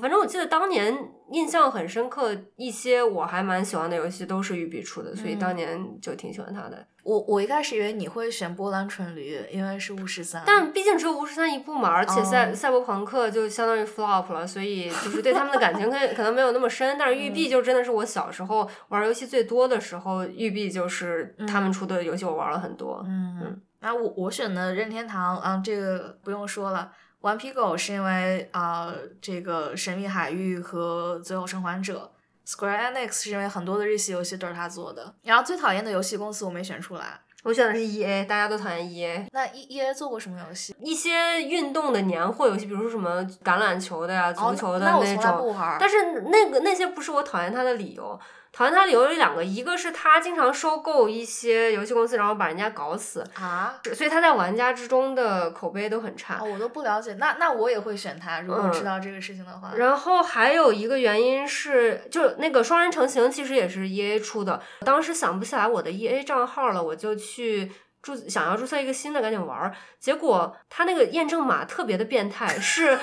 [0.00, 0.96] 反正我记得当年
[1.32, 6.86] 印象很深刻，一些我还蛮喜欢的游戏都是育碧出的，所以嗯当年就挺喜欢它的。
[7.02, 10.42] 我我一开始以为你会选波兰蠢驴，因为是巫师三。
[10.44, 16.96] 但毕竟只有巫师三一部嘛，而且赛、哦赛博朋克就相当于 flop 了，所以就是对他们的感情可 可能没有那么深。
[16.98, 23.04] 但是育碧就真的是我小时候玩游戏最多的时候，育碧就是他们出的游戏我玩了很多。
[23.06, 26.90] 嗯，那我我选的任天堂，啊，这个不用说了。
[27.26, 32.12] 顽皮狗是因为啊、这个神秘海域和最后生还者。
[32.46, 35.12] Square Enix 是因为很多的日系游戏都是他做的。
[35.22, 37.20] 然后最讨厌的游戏公司我没选出来。
[37.42, 39.26] 我选的是 E A，大家都讨厌 E A。
[39.32, 40.76] 那 E E A 做过什么游戏？
[40.80, 45.78] 一些运动的年货游戏，比如说什么橄榄球的呀、足哦球的那我从来种，不玩儿。
[45.80, 48.16] 但是那个那些不是我讨厌他的理由。
[48.56, 56.38] 讨厌他理由有两个，一个是他经常收购一些游戏公司，然后把人家搞死，啊，所以他在玩家之中的口碑都很差。
[56.40, 57.12] 哦，我都不了解。
[57.18, 59.72] 那那我也会选他，如果嗯知道这个事情的话。
[59.76, 67.70] 然后还有一个原因是，就那个双人成行其实也是 E A 出的，当时想不起来我的 E A 账号了，我就去
[68.06, 69.74] 注想要注册一个新的，赶紧玩儿。
[69.98, 72.96] 结果他那个验证码特别的变态，是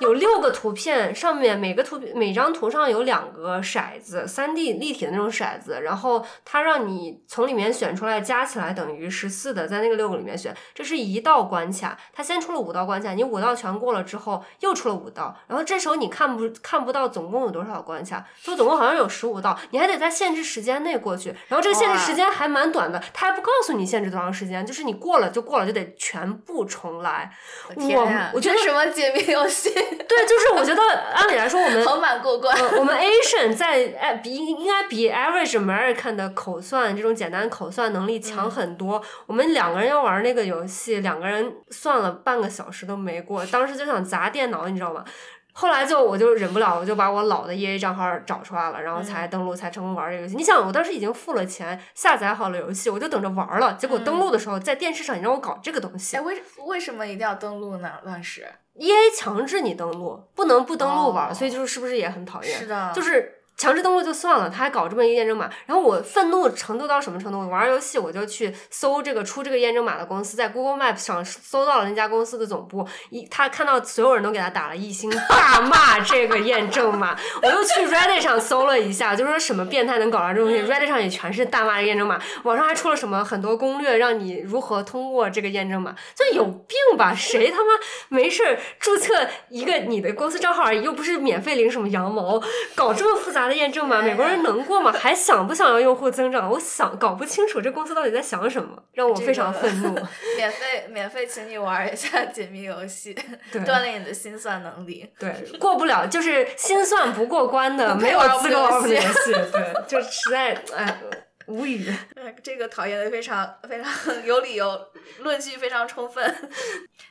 [0.00, 27.30] 有六个图片，上面每个图每张图上有两个骰子，三 D 立体的那种骰子，然后它让你从里面选出来，加起来等于十四的，在那个六个里面选，这是一道关卡，它先出了五道关卡，你五道全过了之后，又出了五道，然后这时候你看不看不到总共有多少关卡，就总共好像有十五道，你还得在限制时间内过去，然后这个限制时间还蛮短的，它还不告诉你限制多长时间，就是你过了就过了，就得全部重来。
[27.76, 29.70] 我我觉得什么解谜游戏？
[29.74, 30.82] 对，就是我觉得
[31.14, 32.56] 按理来说我们 好满过关。
[32.56, 39.02] 呃，我们 Asian 在哎比应该比 average American 的口算这种简单口算能力强很多。
[39.26, 45.04] 我们两个人要玩那个游戏，两个人算了半个小时都没过，当时就想砸电脑，你知道吗？
[45.52, 50.36] 后来就我就忍不了，我就把我老的 EA 账号找出来了，然后才登录，才成功玩这个游戏。
[50.36, 53.74] 你想，我当时已经付了钱下载好了游戏，我就等着玩了。
[53.74, 57.90] 结果登录的时候，在电视上你让我搞这个东西哎，为为什么一定要登录呢？
[58.04, 58.46] 乱世
[58.76, 62.58] ，EA 强制你登录，不能不登录玩，哦所以就是是不是也很讨厌？
[62.58, 67.40] 是的，就是强制登录就算了，他还搞这么一个验证码，然后我愤怒程度到什么程度？
[67.40, 77.14] 我玩游戏我就去搜这个出这个验证码的公司，在 Google Map 上搜到了那家公司的总部，一他看到所有人都给他打了一星，大骂这个验证码。
[77.42, 87.14] 我又去 Reddit 上搜了一下，就说什么变态能搞到这东西，Reddit 上也全是大骂验证码，网上还出了什么很多攻略，让你如何通过这个验证码，就有病吧？
[87.14, 87.74] 谁他妈
[88.08, 92.40] 没事注册一个你的公司账号而已，又不是免费领什么羊毛，
[92.74, 94.92] 搞这么复杂的验证码，美国人能过吗？
[94.96, 96.48] 还想不想要用户增长？
[96.50, 99.92] 我想搞不清楚这公司到底在想什么，让我非常愤怒。
[100.38, 103.14] 免费免费请你玩一下解密游戏，
[103.52, 105.06] 锻炼你的心算能力。
[105.18, 109.32] 对，过不了就是心算不过关的，没有资格玩我们的游游戏。
[109.52, 111.00] 对，就实在哎
[111.46, 111.92] 无语。
[112.14, 114.80] 呃这个讨厌的非常非常有理由，
[115.20, 116.50] 论据非常充分。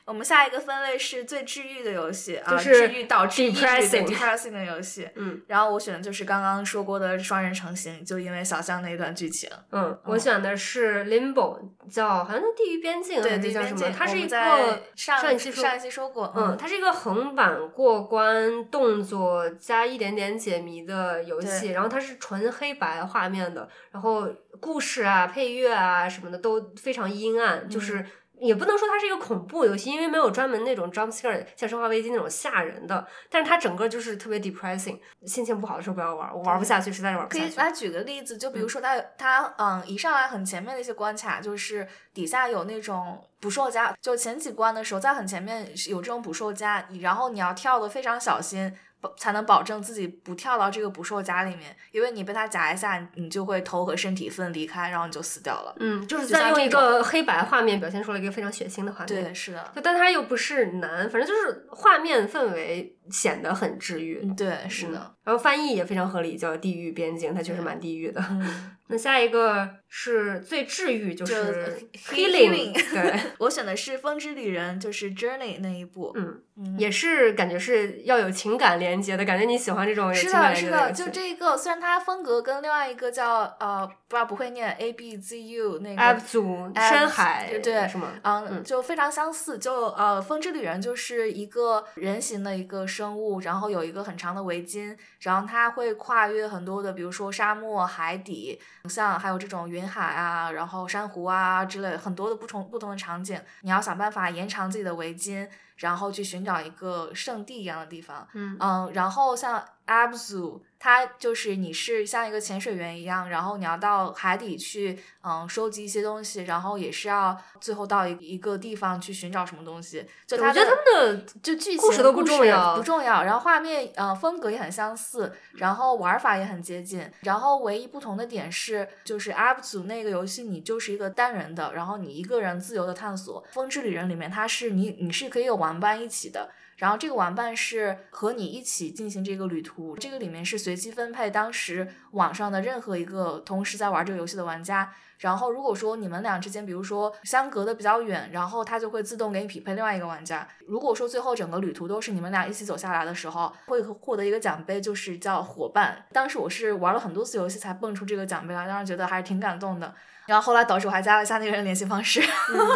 [0.04, 5.08] 我们下一个分类是最治愈的游戏啊，治愈导致抑郁的 depressing depressing 的游戏。
[5.14, 9.48] 嗯然后我选的就是刚刚说过的双人成行，就因为小象那一段剧情。
[9.70, 11.58] 嗯，我选的是 Limbo，
[11.90, 13.76] 叫好像叫地狱边境对，还是叫什么？
[13.76, 24.28] 地边境，它是一个上上一期说上一期说过，嗯，它是一个横版过关动作加一点点解谜的游戏，然后它是纯黑白画面的，然后
[24.58, 28.04] 故事啊、配乐啊什么的都非常阴暗，嗯就是。
[28.42, 37.46] 也不能说它是一个恐怖游戏，因为没有专门那种 jump scare 像《生化危机》那种吓人的，但是它整个就是特别 depressing，心情不好的时候不要玩，我玩不下去，实在是玩不下去。
[37.48, 48.74] 可以来举个例子，就比如说它它嗯一上来很前面的一些关卡，就是底下有那种捕兽夹，就前几关的时候在很前面有这种捕兽夹，然后你要跳的非常小心。
[49.00, 55.74] 保才能保证自己不跳到这个捕兽夹里面，因为你被它夹一下，你就会头和身体分离开，然后你就死掉了。
[55.80, 59.24] 嗯，就是就在用一个黑白画面表现出了一个非常血腥的画面。
[59.24, 64.24] 对，是的，就但它又不是难，反正就是画面氛围显得很治愈。
[64.36, 65.14] 对，是的。
[65.24, 68.20] 然后翻译也非常合理，叫《地狱边境》，它确实蛮地狱的。
[68.30, 71.78] 嗯，那下一个是最治愈，就就是
[72.10, 76.12] 《Healing 对， 我选的是《风之旅人》，就是 Journey 那一部。
[76.16, 88.12] 嗯，嗯，也是感觉是要有情感连接的，感觉你喜欢这种有是的，是的，就这一个，虽然它风格跟另外一个叫呃，不知道不会念 A B Z U 那个 App 组深海，对对是吗？
[88.22, 89.58] 嗯，嗯就非常相似。
[89.58, 103.40] 就呃，风之旅人就是一个人形的一个生物，然后有一个很长的围巾，然后它会跨越很多的，比如说沙漠、海底，像还有这种云海啊，然后珊瑚啊之类很多的不同不同的场景。
[103.62, 108.28] 你要想办法延长自己的围巾，然后去寻找一个圣地一样的地方。
[108.34, 120.06] 嗯嗯，然后像 Abzu，它就是你是像一个潜水员一样，然后你要到海底去，嗯，收集一些东西，然后也是要最后到一一个地方去寻找什么东西。
[120.26, 123.22] 就它我觉得的他们的就剧情故事都不重要不重要。
[123.24, 127.06] 然后画面呃风格也很相似，然后玩法也很接近。
[127.20, 133.44] 然后唯一不同的点是，就是 Abzu 那个游戏你就是一个单人的，然后你一个人自由的探索。
[133.52, 136.50] 风之旅人里面它是你你是可以有玩伴一起的。
[136.80, 144.90] 然后这个玩伴是和你一起进行这个旅途，这个里面是随机分配当时网上的任何一个同时在玩这个游戏的玩家。
[145.18, 150.48] 然后如果说你们俩之间，比如说相隔的比较远，然后它就会自动给你匹配另外一个玩家。
[150.66, 156.06] 如果说最后整个旅途都是你们俩一起走下来的时候，会获得一个奖杯，就是叫伙伴。
[156.12, 159.94] 当时我是玩了很多次游戏才蹦出这个奖杯来，当时觉得还是挺感动的。
[160.30, 162.22] 然后后来导致我还加了一下那个人联系方式。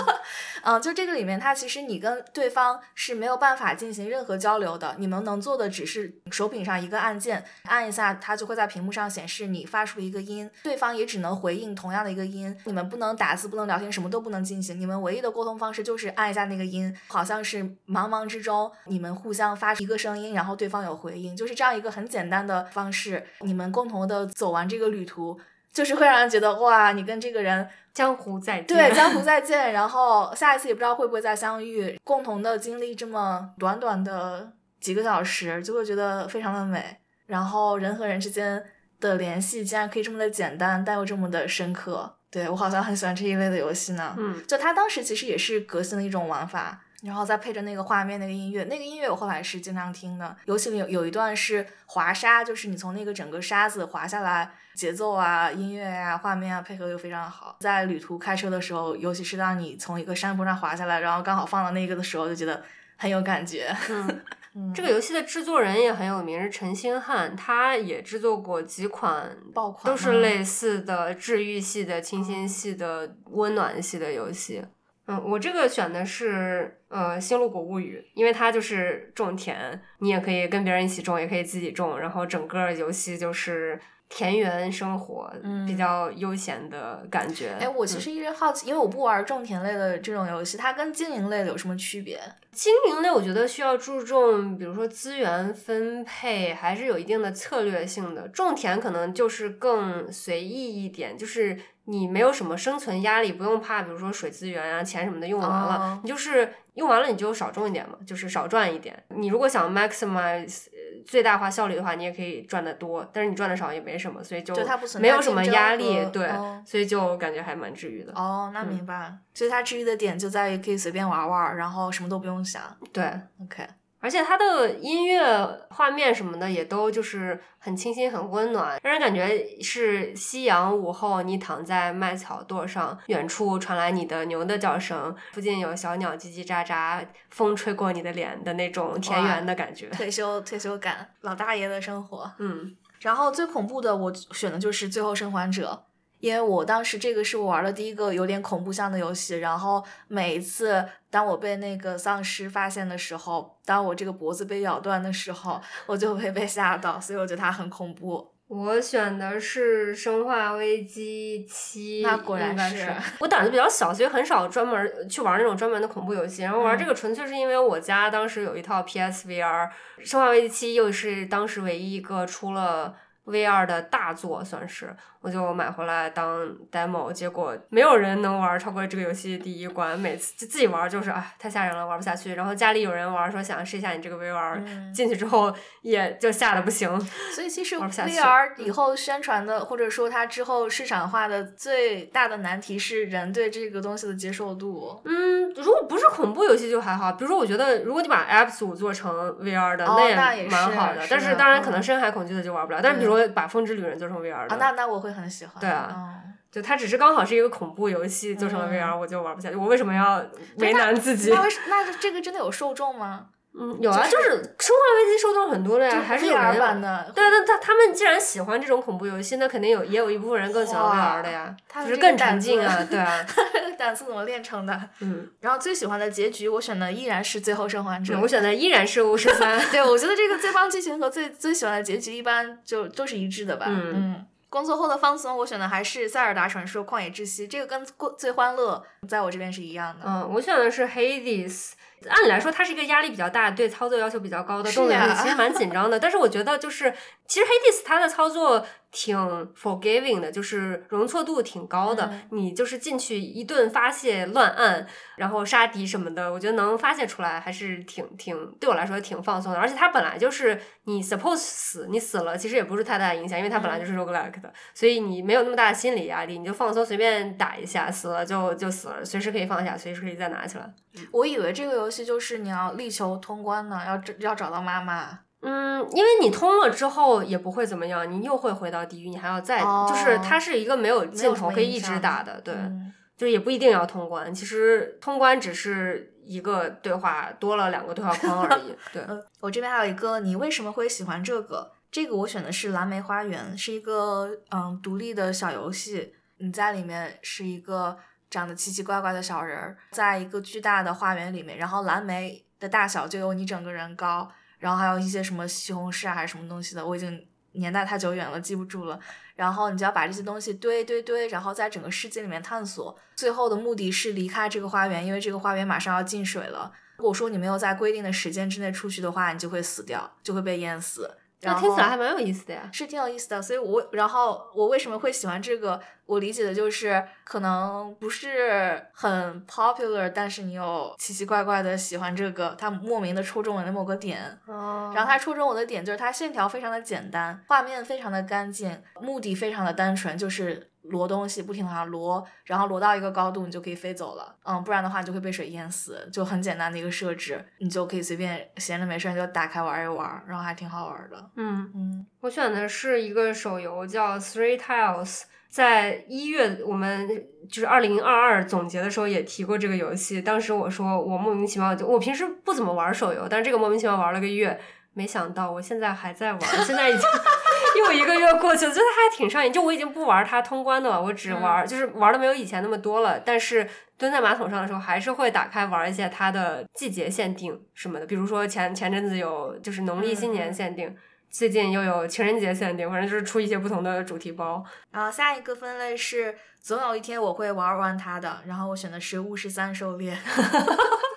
[0.65, 25.39] 嗯，就这个里面，它其实你跟对方是没有办法进行任何交流的，你们能做的只是手柄上一个按键，按一下它就会在屏幕上显示你发出一个音，对方也只能回应同样的一个音，你们不能打字，不能聊天，什么都不能进行，你们唯一的沟通方式就是按一下那个音，好像是茫茫之中你们互相发出一个声音，然后对方有回应，就是这样一个很简单的方式，你们共同的走完这个旅途。
[25.75, 36.99] 就是会让人觉得哇，你跟这个人江湖再见，对，江湖 再见，然后下一次也不知道会不会再相遇，共同的经历这么短短的几个小时，就会觉得非常的美。
[37.27, 38.63] 然后人和人之间
[39.01, 42.17] 的联系竟然可以这么的简单，但又这么的深刻。
[42.31, 44.15] 对我好像很喜欢这一类的游戏呢。
[44.19, 50.37] 嗯，就它当时其实也是革新的一种玩法，然后再配着那个画面、那个音乐，那个音乐我后来是经常听的。
[50.47, 57.57] 游戏里有有一段是滑沙，就是你从那个整个沙子滑下来，节奏啊、音乐啊、画面啊配合又非常好。
[57.61, 62.63] 在旅途开车的时候，尤其是当你从一个山坡上滑下来，然后刚好放到那个的时候，就觉得
[62.97, 63.75] 很有感觉。
[63.91, 64.23] 嗯，
[64.57, 74.65] 嗯，这个游戏的制作人也很有名，是陈星汉，他也制作过几款爆款都是类似的治愈系的、清新系的、温暖系的游戏。
[75.07, 83.79] 嗯，我这个选的是呃《星露谷物语》，因为它就是种田，你也可以跟别人一起种，也可以自己种，然后整个游戏就是
[84.09, 87.57] 田园生活，嗯比较悠闲的感觉。
[87.59, 92.21] 哎，我其嗯实一直好奇，因为我不玩种田类的这种游戏，它跟经营类的有什么区别？
[92.53, 98.29] 经营类，我觉得需要注重，比如说资源分配，还是有一定的策略性的。
[98.29, 109.03] 种田可能就是更随意一点，就是你没有什么生存压力，不用怕，比如说水资源啊、钱什么的用完了，哦你就是用完了你就少种一点嘛，就是少赚一点。
[109.09, 110.74] 你如果想 maximize 呃
[111.07, 114.55] 最大化效率的话，你也可以赚的多，但是你赚的少也没什么，所以就
[114.99, 118.13] 没有什么压力，对，哦所以就感觉还蛮治愈的。
[118.15, 119.13] 哦，那嗯明白。
[119.33, 122.63] 所以它治愈的点就在于可以随便玩玩，然后什么都不用想。
[122.93, 123.05] 对
[123.43, 123.67] ，OK，
[124.05, 125.25] 而且它的音乐、
[125.71, 139.89] 画面什么的也都就是很清新、很温暖，让人感觉是夕阳午后，你躺在麦草垛上，远处传来你的牛的叫声，附近有小鸟叽叽喳喳，风吹过你的脸的那种田园的感觉。
[139.89, 142.31] 退休退休感，老大爷的生活。
[142.39, 145.85] 嗯然后最恐怖的，我选的就是《最后生还者》，
[146.21, 149.39] 因为我当时这个是我玩的第一个有点恐怖向的游戏。
[149.39, 158.31] 然后每一次当我被那个丧尸发现的时候，当我这个脖子被咬断的时候，我就会被吓到，所以我觉得它很恐怖。
[158.47, 166.43] 我选的是《生化危机七》，那果然是是 我胆子比较小，所以很少专门去玩那种专门的恐怖游戏。
[166.43, 169.41] 然后玩嗯这个纯粹是因为我家当时有一套 PSVR，
[170.05, 172.95] 《生化危机七》又是当时唯一一个出了
[173.25, 174.95] VR 的大作，算是
[175.25, 177.11] 我就买回来当 demo。
[177.11, 182.35] 结果没有人能玩超过这个游戏第一关，每次就自己玩就是啊太吓人了，玩不下去。
[182.35, 186.89] 然后家里有人玩，说想试一下你这个 VR，、嗯进去之后也就吓得不行。
[187.35, 195.01] 所以其实 VR 以后宣传的，或者说它之后市场化的最大的难题是人对这个东西的接受度。
[195.07, 201.01] 嗯，如果不是恐怖游戏就还好，比如说我觉得如果你把 Apps 五做成 VR 的，哦那那也蛮好的。
[201.09, 202.81] 但是当然可能嗯深海恐惧的就玩不了。
[202.83, 205.55] 但是比如说把风之旅人做成 VR 的，啊，那那我会很喜欢。
[205.61, 206.21] 对啊嗯
[206.55, 209.57] 就它只是刚好是一个恐怖游戏做成了嗯 VR，、我就玩不下去。
[209.57, 210.25] 我为什么要
[210.59, 211.31] 为难自己？
[211.35, 213.27] 那为什那这个真的有受众吗？
[213.59, 217.11] 嗯，有啊，就就是《生化危机》受众很多的呀，还是有人版的。
[217.13, 223.27] 对啊，那他他们既然喜欢这种恐怖游戏，那肯定有也有一部分人更喜欢哇 VR 的呀，他就是更沉浸啊，对啊，
[223.77, 224.81] 胆子怎么练成的？
[225.01, 228.15] 嗯，然后最喜欢的结局，我选的依然是《最后生还者》。
[228.21, 233.67] 我选的依然是巫师三，对，我觉得这个最棒剧情和最最喜欢的结局一般就都是一致的吧。
[233.69, 234.25] 嗯
[234.55, 240.05] 工作后的放松，我选的还是《塞尔达传说：旷野之息》，这个跟过最欢乐在我这边是一样的。
[240.07, 241.73] 嗯，我选的是 Hades。
[242.09, 245.99] 按理来说，它是一个压力比较大、对操作要求比较高的动作游戏，其实蛮紧张的。
[245.99, 246.95] 但是我觉得，就是
[247.27, 248.65] 其实 Hades 它的操作
[248.97, 249.19] 挺
[249.61, 252.07] forgiving 的，就是容错度挺高的。
[252.13, 259.59] 嗯你就是进去一顿发泄乱按，然后杀敌什么的，我觉得能发泄出来，还是挺挺对我来说挺放松的。
[259.59, 270.73] 而且它本来就是你 suppose 死，你死了其实也不是太大的影响，因为它本来就是 roguelike 的，所以你没有那么大的心理压力，你就放松随便打一下，死了就就死了，随时可以放下，随时可以再拿起来。
[271.11, 275.24] 我以为这个游戏就是你要力求通关呢，要找要找到妈妈。
[275.45, 291.71] 嗯，因为你通了之后也不会怎么样，你又会回到地狱，你还要再，哦就是它是一个没有尽头可以一直打的，对，嗯就是也不一定要通关，其实通关只是一个对话多了两个对话框而已， 对，呃，我这边还有一个，你为什么会喜欢这个？
[291.93, 296.13] 这个我选的是蓝莓花园，是一个嗯独立的小游戏。
[296.39, 297.97] 你在里面是一个
[298.29, 304.29] 长得奇奇怪怪的小人儿，在一个巨大的花园里面，然后蓝莓的大小就有你整个人高，
[304.65, 307.23] 然后还有一些什么西红柿啊还是什么东西的，我已经
[307.53, 308.99] 年代太久远了，记不住了。
[309.37, 312.99] 然后你就要把这些东西堆堆堆，然后在整个世界里面探索。
[313.15, 316.73] 最后的目的是离开这个花园，因为这个花园马上要进水了。
[316.97, 321.15] 如果说你没有在规定的时间之内出去的话，你就会死掉，就会被淹死。
[321.41, 322.69] 然那听起来还蛮有意思的呀。
[322.73, 325.81] 是挺有意思的，所以我然后我为什么会喜欢这个？
[326.07, 334.39] 我理解的就是可能不是很 popular，但是你有奇奇怪怪的喜欢这个，它莫名的戳中了某个点。
[334.47, 352.07] 哦然后它戳中我的点就是它线条非常的简单，画面非常的干净，目的非常的单纯，就是摞东西，不停的往上摞，然后挪到一个高度你就可以飞走了，嗯，不然的话你就会被水淹死，就很简单的一个设置，你就可以随便闲着没事儿就打开玩一玩，然后还挺好玩的，嗯，嗯。
[352.21, 357.09] 我选的是一个手游叫 Three Tiles，在一月我们
[357.49, 360.23] 就是二零二二总结的时候也提过这个游戏。
[360.23, 364.59] 当时我说我莫名其妙就我平时不怎么玩手游，但是这个莫名其妙玩了个月，
[364.95, 367.03] 没想到我现在还在玩，现在已经
[367.85, 369.53] 又一个月过去了，觉得还挺上瘾。
[369.53, 373.69] 就我已经不玩它通关的了，我只玩、就是玩的没有以前那么多了，但是。
[373.97, 380.93] 蹲在马桶上的时候，还是会打开玩一些它的季节限定什么的，比如说前前阵子有就是农历新年限定，
[381.31, 384.65] 最近又有情人节限定，反正就是出一些不同的主题包。
[384.91, 390.19] 然后下一个分类是总有一天我会玩完它的，然后我选的是巫师三狩猎。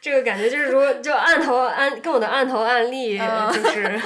[0.00, 4.00] 这个感觉就是说，就按头按跟我的按头案例嗯 就是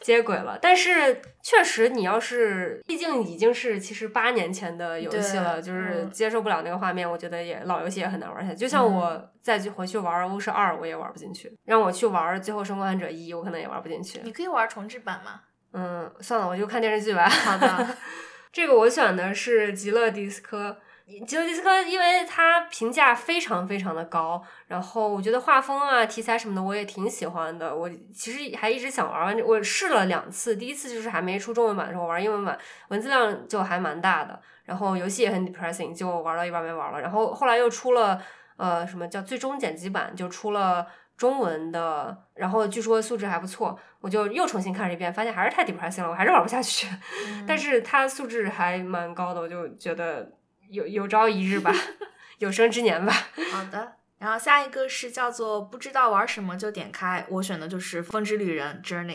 [0.00, 0.58] 接轨了。
[0.60, 8.58] 但是确实，你要是毕竟已经是其实八年前的游戏了，就是嗯接受不了那个画面，我觉得也老游戏也很难玩下去。
[8.58, 14.20] 就像嗯我再去回去玩巫师二，我也玩不进去；让我去玩最后生还者一，我可能也玩不进去。
[14.22, 15.40] 你可以玩重置版吗？
[15.72, 17.28] 嗯，算了，我就看电视剧吧。
[17.28, 17.96] 好的，
[18.52, 20.78] 这个我选的是极乐迪斯科。
[21.26, 27.74] 极乐迪斯科，因为它评价非常非常的高，然后我觉得画风啊、题材什么的我也挺喜欢的。
[27.74, 32.58] 我其实还一直想玩完，我试了两次，第一次就是还没出中文版的时候玩英文版，
[32.88, 37.00] 文字量就还蛮大的，然后游戏也很 depressing，就玩到一半没玩了。
[37.00, 38.22] 然后后来又出了
[38.56, 46.88] 呃什么叫最终剪辑版，就出了中文的，然后据说素质还不错，我就又重新看了一遍，发现还是太 depressing 了，我还是玩不下去。
[47.46, 50.32] 但是它素质还蛮高的，我就觉得
[50.72, 51.72] 有有朝一日吧，
[52.38, 53.12] 有生之年吧。
[53.52, 53.92] 好的。
[54.18, 59.06] 然后下一个是叫做不知道玩什么就点开，我选的就是《风之旅人 Journey》。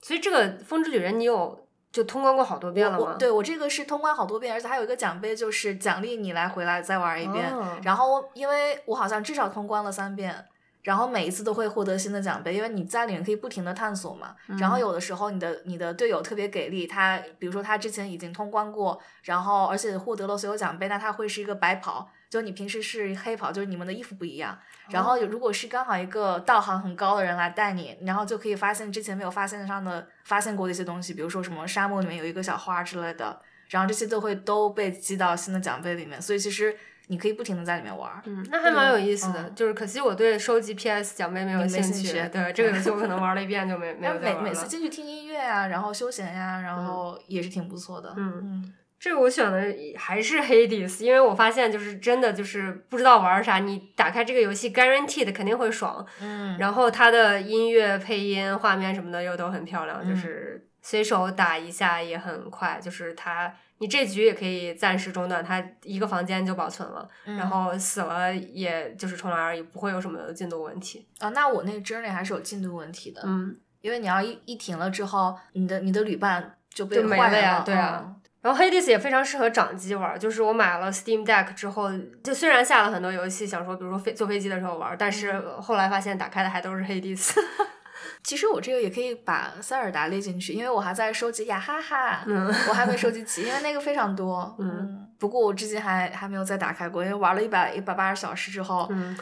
[0.00, 3.12] 所以这个《风之旅人》你有就通关过好多遍了吗？
[3.12, 7.54] 我对我这个是通关好多遍，而且还有一个奖杯，就是奖励你来回来再玩一遍。
[7.54, 10.46] 哦然后我因为我好像至少通关了三遍，
[10.82, 14.34] 然后每一次都会获得新的奖杯，因为你在里面可以不停的探索嘛。
[14.58, 22.08] 然后有的时候你的你的队友特别给力，他比如说他之前已经通关过，然后而且获得了所有奖杯，那他会是一个白袍。
[22.30, 24.58] 就你平时是黑袍，就是你们的衣服不一样。
[24.90, 33.40] 然后如果是刚好一个道行很高的人来带你，然后就可以发现之前没有发现上的发现过的一些东西，比如说什么沙漠里面有一个小花之类的，
[33.70, 36.20] 然后这些都会都被记到新的奖杯里面。
[36.20, 36.76] 所以其实
[37.08, 38.22] 你可以不停的在里面玩儿。
[38.26, 39.42] 嗯，那还蛮有意思的。
[39.42, 44.42] 嗯就是可惜我对收集 PS 奖杯没有没兴兴趣对这个游戏，我可能玩了一遍就没没有再玩了。
[44.42, 48.14] 每次进去听音乐啊，然后休闲呀、然后也是挺不错的。
[48.16, 56.04] 嗯嗯这个我选的还是 Hades，因为我发现就是真的就是不知道玩啥，你打开这个游戏 guaranteed 肯定会爽。
[56.20, 71.06] 嗯，然后它的音乐、配音、画面什么的又都很漂亮，嗯就是随手打一下也很快，就是它你这局也可以暂时中断，它一个房间就保存了，嗯然后死了也就是重来而已，不会有什么进度问题。
[71.18, 81.90] 啊，那我那个 journey 还是有进度问题的，嗯，因为你要一一停了之后，你的你的旅伴就被就没换了呀对啊嗯然后 Hades 也非常适合掌机玩，就是我买了 Steam Deck 之后，
[82.22, 87.32] 就虽然下了很多游戏，想说比如说飞坐飞机的时候玩，但是嗯后来发现打开的还都是 Hades。
[88.22, 94.54] 其实我这个也可以把塞尔达列进去，因为我还在收集雅哈哈，嗯我还没收集齐，因为那个非常多。
[94.58, 99.18] 嗯不过我至今还还没有再打开过，因为玩了一百一百八十小时之后，嗯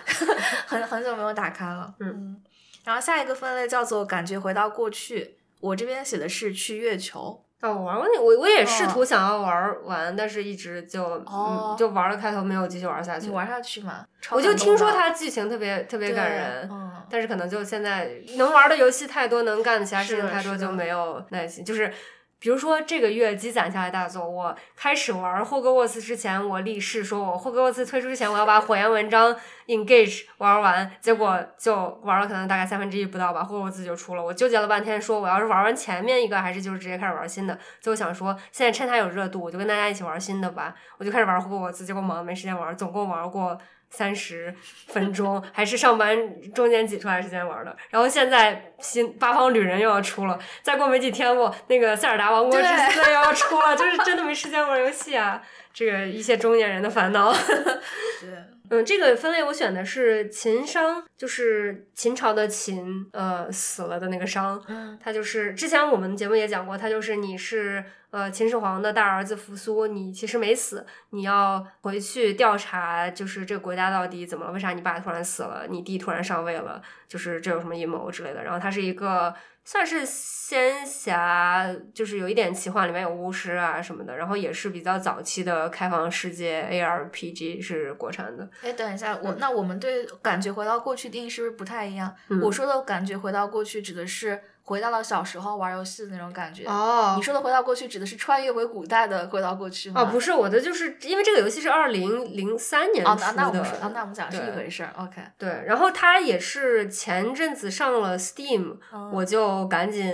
[0.66, 1.94] 很很久没有打开了。
[2.00, 2.36] 嗯
[2.84, 7.45] 然后下一个分类叫做感觉回到过去，我这边写的是去月球。
[7.62, 13.28] 哦，我玩过那，我我也试哦图想要玩完，但是一直就、哦嗯、就玩了开头，没有继续玩下去。
[13.28, 14.04] 你玩下去嘛？
[14.30, 21.64] 我就听说它剧情特别特别感人，嗯，但是可能就现在能玩的游戏太多，能干的其他事情太多，就没有耐心。
[21.64, 21.90] 就是
[22.38, 29.34] 比如说这个月积攒下来大作，我开始玩霍格沃茨之前，我立誓说我霍格沃茨推出之前，我要把火焰文章
[29.66, 34.22] Engage 玩完，结果就玩了可能大概三分之一不到吧，霍格沃茨就出了。
[34.22, 37.58] 我纠结了半天，说我要是玩完前面一个，还是就是直接开始玩新的。
[37.80, 40.74] 最后想说，现在趁它有热度，我就跟大家一起玩新的吧。
[40.98, 43.58] 我就开始玩霍格沃茨，结果忙没时间玩，总共玩过。
[43.90, 44.54] 三十
[44.88, 46.18] 分钟，还是上班
[46.52, 47.76] 中间挤出来时间玩的。
[47.90, 55.42] 然后现在新八方旅人又要出了，再过没几天我那个塞尔达王国之对四又要出了，就是真的没时间玩游戏啊。
[55.72, 57.30] 这个一些中年人的烦恼。
[58.20, 58.30] 对，
[58.70, 64.62] 嗯，这个分类我选的是秦商，就是秦朝的秦，呃，死了的那个商。
[64.68, 67.84] 嗯他就是之前我们节目也讲过，他就是你是
[68.16, 74.52] 呃秦始皇的大儿子扶苏，你其实没死，你要回去调查，就是这个国家到底怎么了？
[74.52, 76.80] 为啥你爸突然死了，你弟突然上位了？
[77.06, 78.42] 就是这有什么阴谋之类的。
[78.42, 79.34] 然后他是一个
[79.64, 88.48] 算是仙侠，就是有一点奇幻，里面有巫师啊什么的，然后也是比较早期的开放世界 ARPG 是国产的。
[88.62, 92.14] 哎，等一下，我那我们对感觉回到过去定义是不是不太一样？
[92.30, 96.66] 嗯我说的感觉回到过去指的是回到了小时候玩游戏的那种感觉。
[96.66, 100.02] 哦你说的回到过去指的是穿越回古代的回到过去吗？
[100.02, 104.86] 哦，不是我的，就是因为这个游戏是二零零三年出哦，的，那那我们说，哦那我们讲是一回事。
[104.98, 110.12] OK，对，然后它也是前阵子上了 Steam，、嗯我就赶紧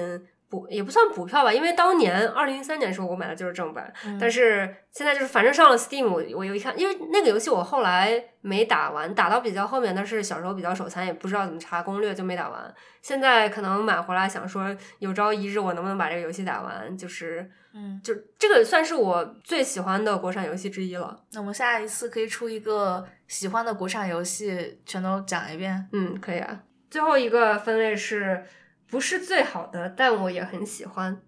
[0.52, 12.74] 补，也不算补票吧，因为当年二零一三年的时候我买的就是正版，嗯但是现在就是反正上了 Steam，我我又一看，因为那个游戏我后来没打完，打到比较后面，但是小时候比较手残，也不知道怎么查攻略，就没打完。
[13.00, 21.24] 现在可能买回来想说，有朝一日我能不能把这个游戏打完，就是嗯，就这个算是我最喜欢的国产游戏之一了。
[21.32, 25.88] 那我们下一次可以出一个喜欢的国产游戏，全都讲一遍。
[25.92, 26.60] 嗯，可以啊。
[26.90, 28.44] 最后一个分类是
[28.92, 31.22] 不是最好的，但我也很喜欢。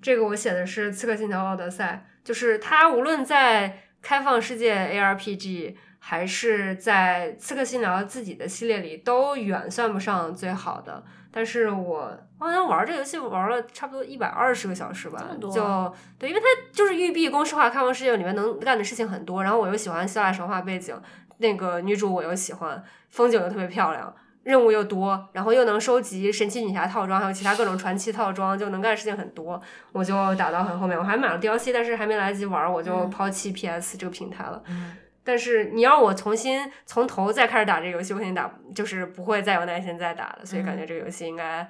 [0.00, 11.04] 这个我写的是《刺客信条：奥德赛》，就是它无论在开放世界 ARPG 还是在《刺客信条》自己的系列里，都远算不上最好的。
[11.30, 20.98] 但是我好像玩这游戏玩了差不多一百二十个小时吧就对，因为它就是育碧公式化开放世界里面能干的事情很多，然后我又喜欢希腊神话背景，
[21.36, 24.16] 那个女主我又喜欢，风景又特别漂亮，
[24.46, 29.60] 任务又多，然后又能收集神奇女侠套装，还有其他各种传奇套装，就能干的事情很多。
[29.90, 34.62] 我就打到很后面，我还买了 DLC，但是还没来得及玩，我就嗯抛弃 PS 这个平台了。
[34.68, 41.68] 嗯，但是你让我重新从头再开始打这个游戏，我肯定打就是不会再有耐心再打了，所以感觉这个游戏应该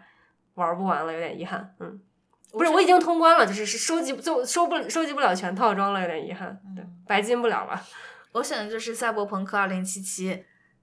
[0.56, 1.74] 玩不完了，有点遗憾。
[1.80, 1.98] 嗯，
[2.52, 6.60] 不是，我已经通关了，就是是收集就收不收集不了全套装了，有点遗憾。
[6.76, 7.82] 对，白金不了了。
[8.32, 10.04] 我选的就是《赛博朋克2077》，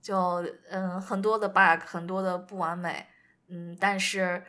[0.03, 3.07] 就嗯很多的 bug，很多的不完美，
[3.49, 4.43] 嗯，但是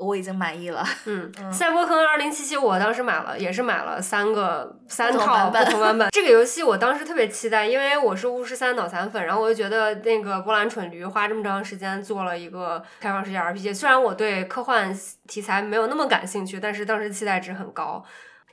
[0.00, 0.82] 我已经满意了。
[1.04, 6.08] 嗯， 嗯赛博朋克二零七七，我当时买了，也是买了三个三套不同版本不同版本。
[6.10, 14.92] 这个游戏我当时特别期待，因为我是巫师三脑残粉，然后我就觉得那个波兰蠢驴花这么长时间做了一个开放世界 RPG，虽然我对科幻
[15.28, 18.02] 题材没有那么感兴趣，但是当时期待值很高。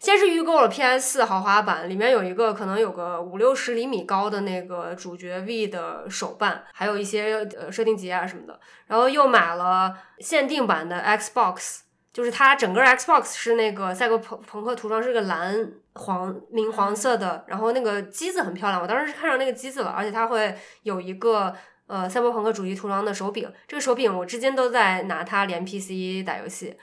[0.01, 8.59] 先是预购了 PS 四豪华版，里面有一个可能有个五六十厘米高的那个主角 V 的手办，还有一些呃设定集啊什么的。
[8.87, 21.55] 然后又买了限定版的 Xbox，就是它整个 Xbox 是那个赛博朋朋克涂装是个蓝黄明黄色的，然后那个机子很漂亮，我当时是看上那个机子了，而且它会有一个。
[21.91, 26.73] 呃，赛博朋克主题涂装的手柄，这个手柄我至今都在拿它连 PC 打游戏，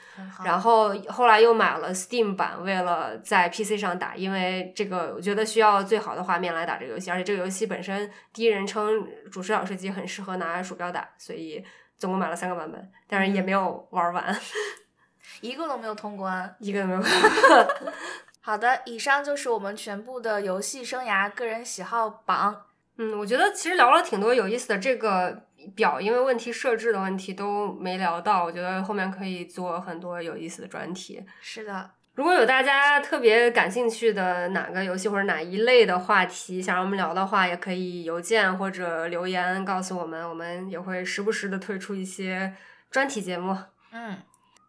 [0.45, 11.65] 然后后来又买了 Steam 版，为了在 PC 上打，因为这个我觉得需要最好的画面来打这个游戏，而且这个游戏本身第一人称主视角射击很适合拿鼠标打，所以
[11.97, 14.39] 总共买了三个版本，但是也没有玩完，
[15.41, 17.03] 一个都没有通关，一个都没有。
[18.43, 22.65] 好的，以上就是我们全部的游戏生涯个人喜好榜。
[22.99, 24.79] 嗯，我觉得其实聊了挺多有意思的。
[24.79, 25.45] 这个
[25.75, 31.25] 表因为问题设置的问题都没聊到，我觉得后面可以做很多有意思的专题。
[31.41, 42.53] 是的，如果有大家特别感兴趣的哪个游戏或者哪一类的话题想让我们聊的话，也可以邮件或者留言告诉我们，我们也会时不时的推出一些
[42.91, 43.57] 专题节目。
[43.93, 44.17] 嗯，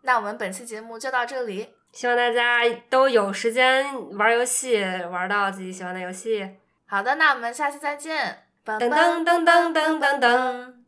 [0.04, 2.62] 那我们本期节目就到这里，希望大家
[2.92, 3.86] 都有时间
[4.16, 6.48] 玩游戏，玩到自己喜欢的游戏。
[6.92, 8.46] 好的，那我们下期再见。
[8.66, 10.79] 噔噔噔噔噔噔噔。